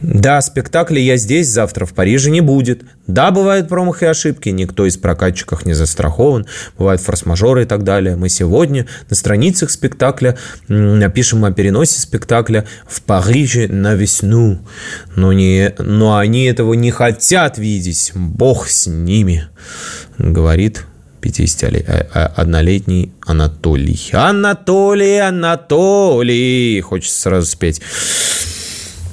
Да, 0.01 0.41
спектакля 0.41 0.99
«Я 0.99 1.17
здесь» 1.17 1.47
завтра 1.47 1.85
в 1.85 1.93
Париже 1.93 2.29
не 2.29 2.41
будет. 2.41 2.83
Да, 3.07 3.31
бывают 3.31 3.67
промахи 3.67 4.03
и 4.03 4.07
ошибки, 4.07 4.49
никто 4.49 4.85
из 4.85 4.97
прокатчиков 4.97 5.65
не 5.65 5.73
застрахован, 5.73 6.45
бывают 6.77 7.01
форс-мажоры 7.01 7.63
и 7.63 7.65
так 7.65 7.83
далее. 7.83 8.15
Мы 8.15 8.29
сегодня 8.29 8.85
на 9.09 9.15
страницах 9.15 9.71
спектакля 9.71 10.37
напишем 10.67 11.45
о 11.45 11.51
переносе 11.51 11.99
спектакля 12.07 12.65
в 12.87 13.01
Париже 13.01 13.67
на 13.67 13.93
весну. 13.93 14.59
Но, 15.15 15.33
не, 15.33 15.73
но 15.77 16.17
они 16.17 16.45
этого 16.45 16.73
не 16.73 16.91
хотят 16.91 17.57
видеть. 17.57 18.13
Бог 18.15 18.67
с 18.67 18.87
ними, 18.87 19.47
говорит 20.17 20.85
51-летний 21.21 23.11
Анатолий. 23.25 24.09
Анатолий, 24.13 25.19
Анатолий! 25.19 26.79
Хочется 26.81 27.21
сразу 27.21 27.47
спеть. 27.47 27.81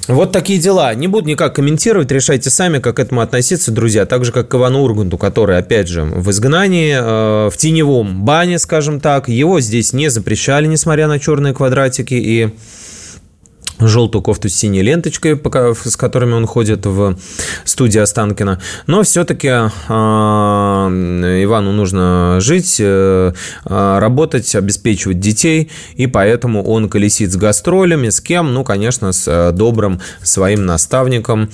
Вот 0.07 0.31
такие 0.31 0.59
дела. 0.59 0.93
Не 0.93 1.07
буду 1.07 1.27
никак 1.27 1.55
комментировать, 1.55 2.11
решайте 2.11 2.49
сами, 2.49 2.79
как 2.79 2.97
к 2.97 2.99
этому 2.99 3.21
относиться, 3.21 3.71
друзья. 3.71 4.05
Так 4.05 4.23
же, 4.23 4.31
как 4.31 4.47
к 4.47 4.55
Ивану 4.55 4.81
Урганту, 4.81 5.17
который, 5.17 5.57
опять 5.57 5.87
же, 5.87 6.03
в 6.03 6.29
изгнании, 6.29 6.95
э, 6.95 7.49
в 7.49 7.57
теневом 7.57 8.23
бане, 8.23 8.59
скажем 8.59 8.99
так. 8.99 9.29
Его 9.29 9.59
здесь 9.61 9.93
не 9.93 10.09
запрещали, 10.09 10.67
несмотря 10.67 11.07
на 11.07 11.19
черные 11.19 11.53
квадратики 11.53 12.13
и 12.13 12.49
желтую 13.87 14.21
кофту 14.21 14.49
с 14.49 14.53
синей 14.53 14.81
ленточкой, 14.81 15.39
с 15.85 15.95
которыми 15.95 16.33
он 16.33 16.45
ходит 16.45 16.85
в 16.85 17.17
студии 17.63 17.99
Останкина. 17.99 18.61
Но 18.87 19.03
все-таки 19.03 19.47
э, 19.47 19.63
Ивану 21.43 21.71
нужно 21.71 22.37
жить, 22.39 22.77
э, 22.79 23.33
работать, 23.65 24.55
обеспечивать 24.55 25.19
детей, 25.19 25.71
и 25.95 26.07
поэтому 26.07 26.63
он 26.63 26.89
колесит 26.89 27.31
с 27.31 27.35
гастролями, 27.35 28.09
с 28.09 28.21
кем? 28.21 28.53
Ну, 28.53 28.63
конечно, 28.63 29.11
с 29.11 29.27
э, 29.27 29.51
добрым 29.51 29.99
своим 30.21 30.65
наставником, 30.65 31.49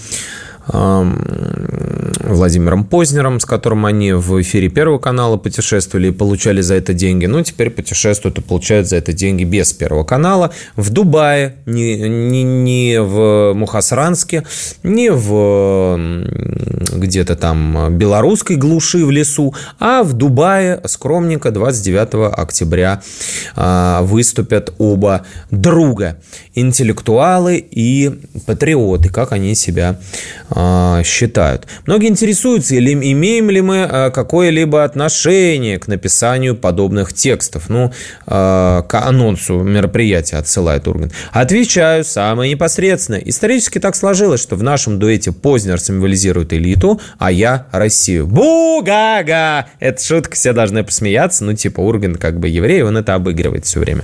Владимиром 2.31 2.85
Познером, 2.85 3.39
с 3.39 3.45
которым 3.45 3.85
они 3.85 4.13
в 4.13 4.41
эфире 4.41 4.69
Первого 4.69 4.99
канала 4.99 5.37
путешествовали 5.37 6.07
и 6.07 6.11
получали 6.11 6.61
за 6.61 6.75
это 6.75 6.93
деньги. 6.93 7.25
Ну, 7.25 7.43
теперь 7.43 7.69
путешествуют 7.69 8.37
и 8.39 8.41
получают 8.41 8.87
за 8.87 8.97
это 8.97 9.13
деньги 9.13 9.43
без 9.43 9.73
Первого 9.73 10.03
канала. 10.03 10.51
В 10.75 10.89
Дубае, 10.89 11.55
не, 11.65 11.97
не, 11.97 12.43
не 12.43 13.01
в 13.01 13.53
Мухасранске, 13.53 14.43
не 14.83 15.11
в 15.11 15.99
где-то 16.93 17.35
там 17.35 17.97
белорусской 17.97 18.55
глуши 18.55 19.05
в 19.05 19.11
лесу, 19.11 19.53
а 19.79 20.03
в 20.03 20.13
Дубае 20.13 20.81
скромненько 20.85 21.51
29 21.51 22.33
октября 22.37 23.01
а, 23.55 24.01
выступят 24.03 24.73
оба 24.77 25.25
друга. 25.49 26.17
Интеллектуалы 26.53 27.57
и 27.57 28.11
патриоты, 28.45 29.09
как 29.09 29.31
они 29.31 29.55
себя 29.55 29.99
а, 30.49 30.60
считают. 31.03 31.67
Многие 31.85 32.07
интересуются, 32.07 32.75
или 32.75 32.93
имеем 32.93 33.49
ли 33.49 33.61
мы 33.61 33.83
а, 33.83 34.09
какое-либо 34.09 34.83
отношение 34.83 35.79
к 35.79 35.87
написанию 35.87 36.55
подобных 36.55 37.13
текстов. 37.13 37.69
Ну, 37.69 37.91
а, 38.25 38.83
к 38.83 38.99
анонсу 38.99 39.59
мероприятия 39.59 40.37
отсылает 40.37 40.87
Ургант. 40.87 41.13
Отвечаю 41.31 42.03
самое 42.03 42.51
непосредственно. 42.51 43.17
Исторически 43.17 43.79
так 43.79 43.95
сложилось, 43.95 44.41
что 44.41 44.55
в 44.55 44.63
нашем 44.63 44.99
дуэте 44.99 45.31
Познер 45.31 45.79
символизирует 45.79 46.53
элиту, 46.53 46.99
а 47.17 47.31
я 47.31 47.67
Россию. 47.71 48.27
Бу-га-га! 48.27 49.67
Это 49.79 50.03
шутка, 50.03 50.35
все 50.35 50.53
должны 50.53 50.83
посмеяться. 50.83 51.43
Ну, 51.43 51.53
типа, 51.53 51.81
Ургант 51.81 52.17
как 52.17 52.39
бы 52.39 52.47
еврей, 52.47 52.83
он 52.83 52.97
это 52.97 53.15
обыгрывает 53.15 53.65
все 53.65 53.79
время. 53.79 54.03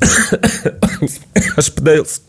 Аж 1.56 1.72
подавился. 1.72 2.20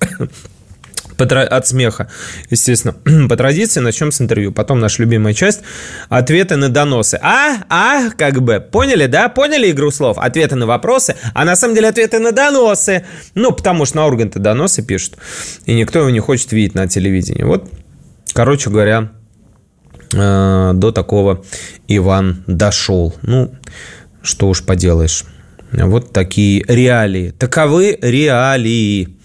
От 1.17 1.67
смеха, 1.67 2.09
естественно. 2.49 2.95
По 3.29 3.35
традиции 3.35 3.79
начнем 3.79 4.11
с 4.11 4.21
интервью. 4.21 4.51
Потом 4.51 4.79
наша 4.79 5.01
любимая 5.01 5.33
часть– 5.33 5.61
ответы 6.09 6.55
на 6.55 6.69
доносы. 6.69 7.19
А? 7.21 7.57
А? 7.69 8.09
Как 8.11 8.41
бы. 8.41 8.59
Поняли, 8.59 9.07
да? 9.07 9.29
Поняли 9.29 9.71
игру 9.71 9.91
слов? 9.91 10.17
Ответы 10.17 10.55
на 10.55 10.65
вопросы, 10.65 11.15
а 11.33 11.45
на 11.45 11.55
самом 11.55 11.75
деле 11.75 11.89
ответы 11.89 12.19
на 12.19 12.31
доносы. 12.31 13.05
Ну, 13.33 13.51
потому 13.51 13.85
что 13.85 13.97
на 13.97 14.05
орган-то 14.05 14.39
доносы 14.39 14.83
пишут. 14.83 15.17
И 15.65 15.73
никто 15.73 15.99
его 15.99 16.09
не 16.09 16.19
хочет 16.19 16.51
видеть 16.51 16.75
на 16.75 16.87
телевидении. 16.87 17.43
Вот, 17.43 17.69
короче 18.33 18.69
говоря, 18.69 19.11
э, 20.13 20.71
до 20.73 20.91
такого 20.91 21.43
Иван 21.87 22.43
дошел. 22.47 23.15
Ну, 23.21 23.53
что 24.21 24.49
уж 24.49 24.63
поделаешь. 24.63 25.25
Вот 25.71 26.13
такие 26.13 26.63
реалии. 26.67 27.31
Таковы 27.31 27.97
реалии. 28.01 29.17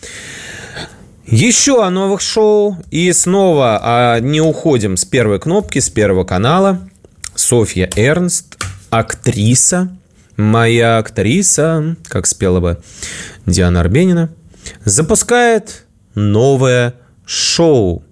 Еще 1.31 1.85
о 1.85 1.91
новых 1.91 2.21
шоу. 2.21 2.77
И 2.91 3.13
снова 3.13 3.79
а, 3.81 4.19
не 4.19 4.41
уходим 4.41 4.97
с 4.97 5.05
первой 5.05 5.39
кнопки, 5.39 5.79
с 5.79 5.89
первого 5.89 6.25
канала. 6.25 6.81
Софья 7.37 7.89
Эрнст, 7.95 8.59
актриса, 8.91 9.97
моя 10.37 10.99
актриса, 10.99 11.97
как 12.09 12.27
спела 12.27 12.59
бы 12.59 12.81
Диана 13.47 13.81
Арбенина, 13.81 14.31
запускает 14.85 15.87
новое 16.17 16.95
шоу 17.25 18.03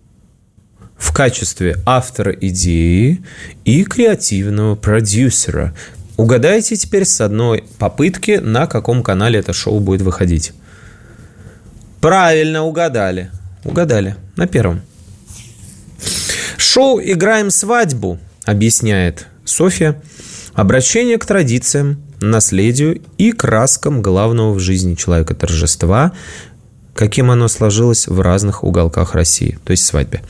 в 0.96 1.12
качестве 1.12 1.76
автора 1.86 2.32
идеи 2.40 3.24
и 3.64 3.82
креативного 3.82 4.76
продюсера. 4.76 5.74
Угадайте 6.16 6.76
теперь 6.76 7.04
с 7.04 7.20
одной 7.20 7.64
попытки, 7.78 8.38
на 8.40 8.68
каком 8.68 9.02
канале 9.02 9.40
это 9.40 9.52
шоу 9.52 9.80
будет 9.80 10.02
выходить. 10.02 10.52
Правильно 12.00 12.64
угадали. 12.64 13.30
Угадали. 13.64 14.16
На 14.36 14.46
первом. 14.46 14.82
Шоу 16.56 17.00
«Играем 17.00 17.50
свадьбу», 17.50 18.18
объясняет 18.44 19.26
Софья, 19.44 20.00
обращение 20.54 21.18
к 21.18 21.26
традициям, 21.26 22.02
наследию 22.20 23.00
и 23.16 23.32
краскам 23.32 24.02
главного 24.02 24.52
в 24.54 24.60
жизни 24.60 24.94
человека 24.94 25.34
торжества, 25.34 26.12
каким 26.94 27.30
оно 27.30 27.48
сложилось 27.48 28.06
в 28.06 28.20
разных 28.20 28.64
уголках 28.64 29.14
России, 29.14 29.58
то 29.64 29.70
есть 29.70 29.86
свадьбе. 29.86 30.22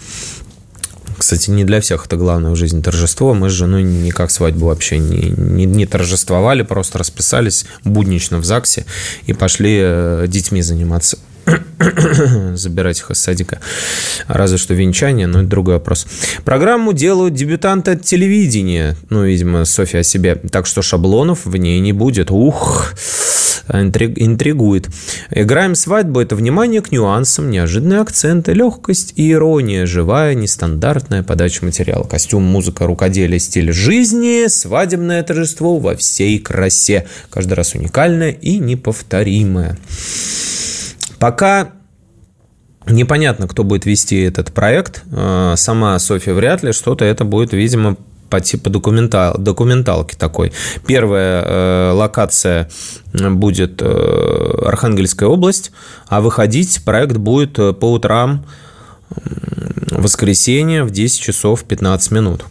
Кстати, 1.18 1.50
не 1.50 1.64
для 1.64 1.80
всех 1.80 2.06
это 2.06 2.16
главное 2.16 2.52
в 2.52 2.56
жизни 2.56 2.80
торжество. 2.80 3.34
Мы 3.34 3.50
с 3.50 3.52
женой 3.52 3.82
никак 3.82 4.30
свадьбу 4.30 4.66
вообще 4.66 4.98
не, 4.98 5.34
не, 5.36 5.66
не 5.66 5.86
торжествовали, 5.86 6.62
просто 6.62 6.98
расписались 6.98 7.66
буднично 7.84 8.38
в 8.38 8.44
ЗАГСе 8.44 8.86
и 9.26 9.32
пошли 9.32 9.78
э, 9.80 10.24
детьми 10.28 10.62
заниматься. 10.62 11.18
забирать 12.54 13.00
их 13.00 13.10
из 13.10 13.18
садика. 13.18 13.60
Разве 14.26 14.58
что 14.58 14.74
венчание, 14.74 15.26
но 15.26 15.40
это 15.40 15.48
другой 15.48 15.74
вопрос. 15.74 16.06
Программу 16.44 16.92
делают 16.92 17.34
дебютанты 17.34 17.92
от 17.92 18.04
телевидения. 18.04 18.96
Ну, 19.10 19.24
видимо, 19.24 19.64
Софья 19.64 20.00
о 20.00 20.02
себе. 20.02 20.34
Так 20.36 20.66
что 20.66 20.82
шаблонов 20.82 21.46
в 21.46 21.56
ней 21.56 21.80
не 21.80 21.92
будет. 21.92 22.30
Ух, 22.30 22.92
интригует. 23.70 24.88
Играем 25.30 25.74
свадьбу– 25.74 26.20
это 26.20 26.36
внимание 26.36 26.80
к 26.80 26.92
нюансам, 26.92 27.50
неожиданные 27.50 28.00
акценты, 28.00 28.52
легкость 28.52 29.12
и 29.16 29.32
ирония, 29.32 29.86
живая, 29.86 30.34
нестандартная 30.34 31.22
подача 31.22 31.64
материала. 31.64 32.04
Костюм, 32.04 32.42
музыка, 32.42 32.86
рукоделие, 32.86 33.38
стиль 33.38 33.72
жизни, 33.72 34.46
свадебное 34.48 35.22
торжество 35.22 35.78
во 35.78 35.96
всей 35.96 36.38
красе. 36.38 37.06
Каждый 37.30 37.54
раз 37.54 37.74
уникальное 37.74 38.30
и 38.30 38.58
неповторимое. 38.58 39.78
Пока 41.18 41.72
непонятно, 42.86 43.48
кто 43.48 43.64
будет 43.64 43.86
вести 43.86 44.20
этот 44.22 44.52
проект. 44.52 45.02
Э, 45.10 45.54
сама 45.56 45.98
Софья 45.98 46.34
вряд 46.34 46.62
ли. 46.62 46.72
Что-то 46.72 47.04
это 47.04 47.24
будет, 47.24 47.52
видимо, 47.52 47.96
по 48.28 48.40
типу 48.40 48.70
документал, 48.70 49.36
документалки 49.38 50.14
такой. 50.14 50.52
Первая 50.86 51.42
э, 51.44 51.92
локация 51.92 52.68
будет 53.12 53.80
э, 53.80 54.62
Архангельская 54.66 55.28
область, 55.28 55.72
а 56.08 56.20
выходить 56.20 56.84
проект 56.84 57.16
будет 57.16 57.58
э, 57.58 57.72
по 57.72 57.92
утрам 57.92 58.44
в 59.10 60.02
воскресенье 60.02 60.84
в 60.84 60.90
10 60.90 61.20
часов 61.20 61.64
15 61.64 62.10
минут 62.12 62.44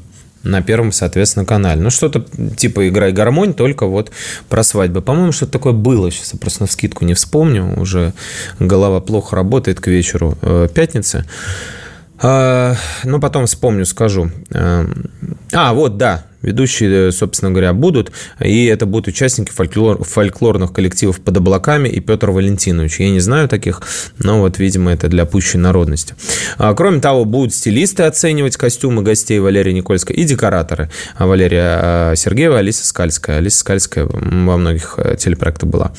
на 0.44 0.62
первом, 0.62 0.92
соответственно, 0.92 1.46
канале. 1.46 1.82
Ну, 1.82 1.90
что-то 1.90 2.26
типа 2.56 2.88
«Играй 2.88 3.12
гармонь», 3.12 3.54
только 3.54 3.86
вот 3.86 4.12
про 4.50 4.64
свадьбы. 4.64 5.02
По-моему, 5.02 5.32
что-то 5.32 5.52
такое 5.52 5.74
было. 5.74 6.10
Сейчас 6.12 6.34
я 6.34 6.40
просто 6.40 6.64
на 6.64 6.68
скидку 6.68 7.06
не 7.06 7.14
вспомню. 7.14 7.80
Уже 7.80 8.14
голова 8.60 9.02
плохо 9.02 9.36
работает 9.36 9.80
к 9.80 9.88
вечеру 9.88 10.38
э, 10.42 10.68
пятницы. 10.74 11.26
А, 12.20 12.76
ну, 13.04 13.20
потом 13.20 13.46
вспомню, 13.46 13.86
скажу. 13.86 14.32
Эм, 14.52 15.12
а, 15.54 15.74
вот, 15.74 15.98
да, 15.98 16.26
ведущие, 16.42 17.12
собственно 17.12 17.52
говоря, 17.52 17.74
будут, 17.74 18.12
и 18.40 18.66
это 18.66 18.86
будут 18.86 19.08
участники 19.08 19.52
фольклор, 19.52 20.04
фольклорных 20.04 20.74
коллективов 20.74 21.20
под 21.22 21.38
облаками 21.38 21.90
и 21.90 22.00
Петр 22.00 22.32
Валентинович. 22.32 23.00
Я 23.00 23.10
не 23.10 23.20
знаю 23.20 23.48
таких, 23.48 23.82
но 24.18 24.40
вот, 24.40 24.58
видимо, 24.58 24.92
это 24.92 25.08
для 25.08 25.26
пущей 25.26 25.60
народности. 25.60 26.16
А, 26.58 26.74
кроме 26.74 27.02
того, 27.02 27.26
будут 27.26 27.54
стилисты 27.54 28.04
оценивать 28.04 28.58
костюмы 28.58 29.04
гостей 29.04 29.40
Валерия 29.40 29.74
Никольская 29.74 30.16
и 30.18 30.24
декораторы 30.24 30.90
Валерия 31.20 31.80
а, 31.82 32.16
Сергеева, 32.16 32.60
Алиса 32.60 32.86
Скальская. 32.86 33.38
Алиса 33.38 33.60
Скальская 33.60 34.06
во 34.06 34.58
многих 34.58 34.96
э, 34.98 35.16
телепроектах 35.18 35.70
была. 35.70 35.92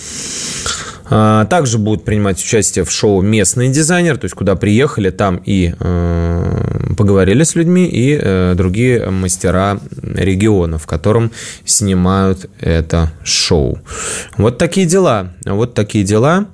А, 1.10 1.44
также 1.46 1.78
будут 1.78 2.04
принимать 2.04 2.38
участие 2.38 2.84
в 2.84 2.90
шоу 2.90 3.22
местные 3.22 3.70
дизайнеры, 3.70 4.18
то 4.18 4.24
есть 4.26 4.34
куда 4.34 4.56
приехали, 4.56 5.10
там 5.10 5.40
и 5.44 5.74
э, 5.78 6.94
поговорили 6.96 7.42
с 7.42 7.54
людьми, 7.54 7.86
и 7.86 8.18
э, 8.20 8.54
другие 8.56 9.08
мастера 9.10 9.80
региона, 10.02 10.78
в 10.78 10.86
котором 10.86 11.30
снимают 11.64 12.50
это 12.60 13.12
шоу. 13.22 13.78
Вот 14.36 14.58
такие 14.58 14.86
дела. 14.86 15.32
Вот 15.44 15.74
такие 15.74 16.04
дела. 16.04 16.46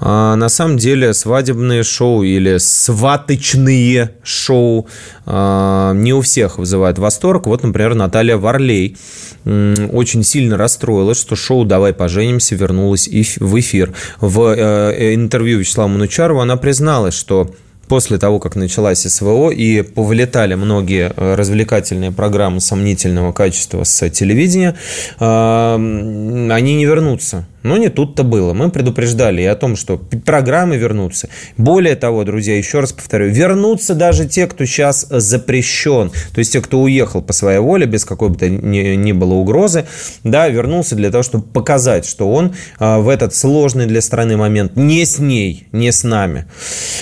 А, 0.00 0.34
на 0.36 0.48
самом 0.48 0.78
деле 0.78 1.12
свадебные 1.12 1.82
шоу 1.82 2.22
или 2.22 2.56
сваточные 2.58 4.12
шоу 4.22 4.88
а, 5.26 5.92
не 5.92 6.14
у 6.14 6.22
всех 6.22 6.58
вызывают 6.58 6.98
восторг. 6.98 7.46
Вот, 7.46 7.62
например, 7.62 7.94
Наталья 7.94 8.36
Варлей 8.36 8.96
очень 9.44 10.22
сильно 10.22 10.56
расстроилась, 10.58 11.18
что 11.18 11.34
шоу 11.34 11.64
«Давай 11.64 11.94
поженимся» 11.94 12.54
вернулось 12.54 13.08
в 13.08 13.58
эфир. 13.58 13.94
В 14.20 14.54
э, 14.54 15.14
интервью 15.14 15.60
Вячеслава 15.60 15.88
Манучарова 15.88 16.42
она 16.42 16.56
призналась, 16.56 17.14
что 17.14 17.50
после 17.90 18.18
того, 18.18 18.38
как 18.38 18.54
началась 18.54 19.00
СВО 19.00 19.50
и 19.50 19.82
повылетали 19.82 20.54
многие 20.54 21.12
э, 21.16 21.34
развлекательные 21.34 22.12
программы 22.12 22.60
сомнительного 22.60 23.32
качества 23.32 23.82
с 23.82 24.08
телевидения, 24.10 24.76
они 25.18 26.74
не 26.76 26.86
вернутся. 26.86 27.46
Но 27.62 27.76
не 27.76 27.90
тут-то 27.90 28.22
было. 28.22 28.54
Мы 28.54 28.70
предупреждали 28.70 29.42
и 29.42 29.44
о 29.44 29.54
том, 29.54 29.76
что 29.76 29.98
программы 29.98 30.76
вернутся. 30.76 31.28
Более 31.58 31.94
того, 31.94 32.24
друзья, 32.24 32.56
еще 32.56 32.80
раз 32.80 32.92
повторю, 32.92 33.28
вернутся 33.28 33.94
даже 33.94 34.26
те, 34.26 34.46
кто 34.46 34.64
сейчас 34.64 35.06
запрещен. 35.10 36.10
То 36.32 36.38
есть 36.38 36.52
те, 36.52 36.60
кто 36.60 36.80
уехал 36.80 37.20
по 37.20 37.32
своей 37.32 37.58
воле, 37.58 37.86
без 37.86 38.04
какой 38.04 38.30
бы 38.30 38.36
то 38.36 38.48
ни, 38.48 38.94
ни 38.94 39.12
было 39.12 39.34
угрозы, 39.34 39.86
да, 40.24 40.48
вернулся 40.48 40.96
для 40.96 41.10
того, 41.10 41.22
чтобы 41.22 41.44
показать, 41.44 42.06
что 42.06 42.30
он 42.30 42.54
а, 42.78 42.98
в 42.98 43.08
этот 43.08 43.34
сложный 43.34 43.86
для 43.86 44.00
страны 44.00 44.36
момент 44.36 44.76
не 44.76 45.04
с 45.04 45.18
ней, 45.18 45.66
не 45.72 45.92
с 45.92 46.02
нами. 46.02 46.46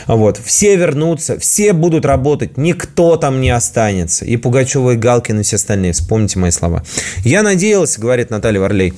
Вот. 0.07 0.41
Все 0.45 0.77
вернутся, 0.79 1.39
все 1.39 1.73
будут 1.73 2.05
работать, 2.05 2.57
никто 2.57 3.17
там 3.17 3.41
не 3.41 3.51
останется. 3.51 4.25
И 4.25 4.37
Пугачева, 4.37 4.93
и 4.93 4.97
Галкин, 4.97 5.41
и 5.41 5.43
все 5.43 5.57
остальные. 5.57 5.93
Вспомните 5.93 6.39
мои 6.39 6.51
слова. 6.51 6.83
Я 7.25 7.43
надеялся, 7.43 8.01
говорит 8.01 8.31
Наталья 8.31 8.61
Варлей, 8.61 8.95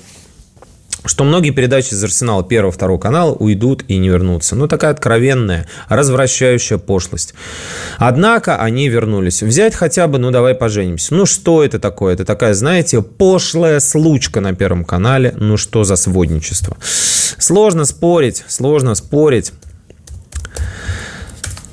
что 1.04 1.24
многие 1.24 1.50
передачи 1.50 1.94
из 1.94 2.04
Арсенала 2.04 2.44
первого, 2.44 2.72
второго 2.72 2.98
канала 2.98 3.32
уйдут 3.32 3.84
и 3.88 3.96
не 3.96 4.08
вернутся. 4.08 4.54
Ну, 4.54 4.68
такая 4.68 4.90
откровенная, 4.90 5.66
развращающая 5.88 6.78
пошлость. 6.78 7.34
Однако 7.98 8.56
они 8.56 8.88
вернулись. 8.88 9.42
Взять 9.42 9.74
хотя 9.74 10.06
бы, 10.08 10.18
ну, 10.18 10.30
давай 10.30 10.54
поженимся. 10.54 11.14
Ну, 11.14 11.26
что 11.26 11.64
это 11.64 11.78
такое? 11.78 12.14
Это 12.14 12.24
такая, 12.24 12.54
знаете, 12.54 13.02
пошлая 13.02 13.80
случка 13.80 14.40
на 14.40 14.54
первом 14.54 14.84
канале. 14.84 15.34
Ну, 15.36 15.56
что 15.56 15.84
за 15.84 15.96
сводничество? 15.96 16.76
Сложно 17.38 17.86
спорить, 17.86 18.44
сложно 18.48 18.94
спорить 18.94 19.52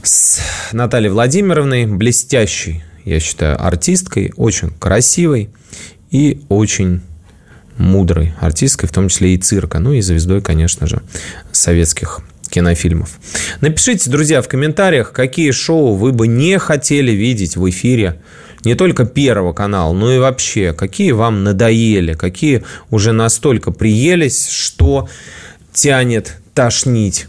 с 0.07 0.39
Натальей 0.71 1.09
Владимировной, 1.09 1.85
блестящей, 1.85 2.83
я 3.05 3.19
считаю, 3.19 3.61
артисткой, 3.63 4.33
очень 4.37 4.71
красивой 4.71 5.49
и 6.09 6.41
очень 6.49 7.01
мудрой 7.77 8.33
артисткой, 8.39 8.89
в 8.89 8.93
том 8.93 9.09
числе 9.09 9.35
и 9.35 9.37
цирка, 9.37 9.79
ну 9.79 9.93
и 9.93 10.01
звездой, 10.01 10.41
конечно 10.41 10.87
же, 10.87 11.01
советских 11.51 12.21
кинофильмов. 12.49 13.19
Напишите, 13.59 14.09
друзья, 14.09 14.41
в 14.41 14.47
комментариях, 14.47 15.11
какие 15.11 15.51
шоу 15.51 15.95
вы 15.95 16.13
бы 16.13 16.27
не 16.27 16.57
хотели 16.57 17.11
видеть 17.11 17.57
в 17.57 17.69
эфире 17.69 18.21
не 18.63 18.75
только 18.75 19.05
Первого 19.05 19.53
канала, 19.53 19.93
но 19.93 20.11
и 20.11 20.19
вообще, 20.19 20.73
какие 20.73 21.11
вам 21.11 21.43
надоели, 21.43 22.13
какие 22.13 22.63
уже 22.89 23.11
настолько 23.11 23.71
приелись, 23.71 24.47
что 24.47 25.09
тянет 25.73 26.37
тошнить. 26.53 27.27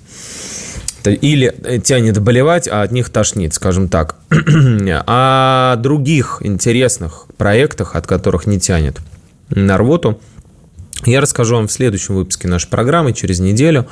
Или 1.05 1.81
тянет 1.83 2.19
болевать, 2.19 2.69
а 2.69 2.83
от 2.83 2.93
них 2.93 3.11
тошнит, 3.11 3.55
скажем 3.55 3.89
так. 3.89 4.17
О 4.31 5.77
других 5.79 6.39
интересных 6.41 7.27
проектах, 7.37 7.97
от 7.97 8.07
которых 8.07 8.47
не 8.47 8.61
тянет 8.61 8.99
на 9.51 9.79
рвоту, 9.79 10.21
я 11.05 11.21
расскажу 11.21 11.55
вам 11.55 11.69
в 11.69 11.73
следующем 11.73 12.17
выпуске 12.17 12.49
нашей 12.49 12.69
программы 12.69 13.13
через 13.13 13.39
неделю. 13.39 13.87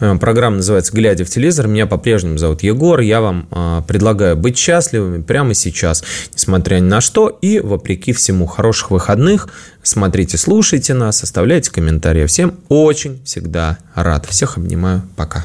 Э, 0.00 0.16
программа 0.18 0.56
называется 0.56 0.92
«Глядя 0.92 1.24
в 1.24 1.28
телевизор». 1.28 1.68
Меня 1.68 1.86
по-прежнему 1.86 2.38
зовут 2.38 2.62
Егор. 2.62 2.98
Я 3.00 3.20
вам 3.20 3.46
э, 3.50 3.82
предлагаю 3.86 4.36
быть 4.36 4.58
счастливыми 4.58 5.22
прямо 5.22 5.54
сейчас, 5.54 6.02
несмотря 6.34 6.76
ни 6.76 6.88
на 6.88 7.00
что. 7.00 7.28
И, 7.28 7.60
вопреки 7.60 8.12
всему, 8.12 8.46
хороших 8.46 8.90
выходных. 8.90 9.48
Смотрите, 9.82 10.36
слушайте 10.38 10.92
нас, 10.92 11.22
оставляйте 11.22 11.70
комментарии. 11.70 12.26
Всем 12.26 12.54
очень 12.68 13.22
всегда 13.24 13.78
рад. 13.94 14.26
Всех 14.26 14.56
обнимаю. 14.56 15.02
Пока. 15.16 15.44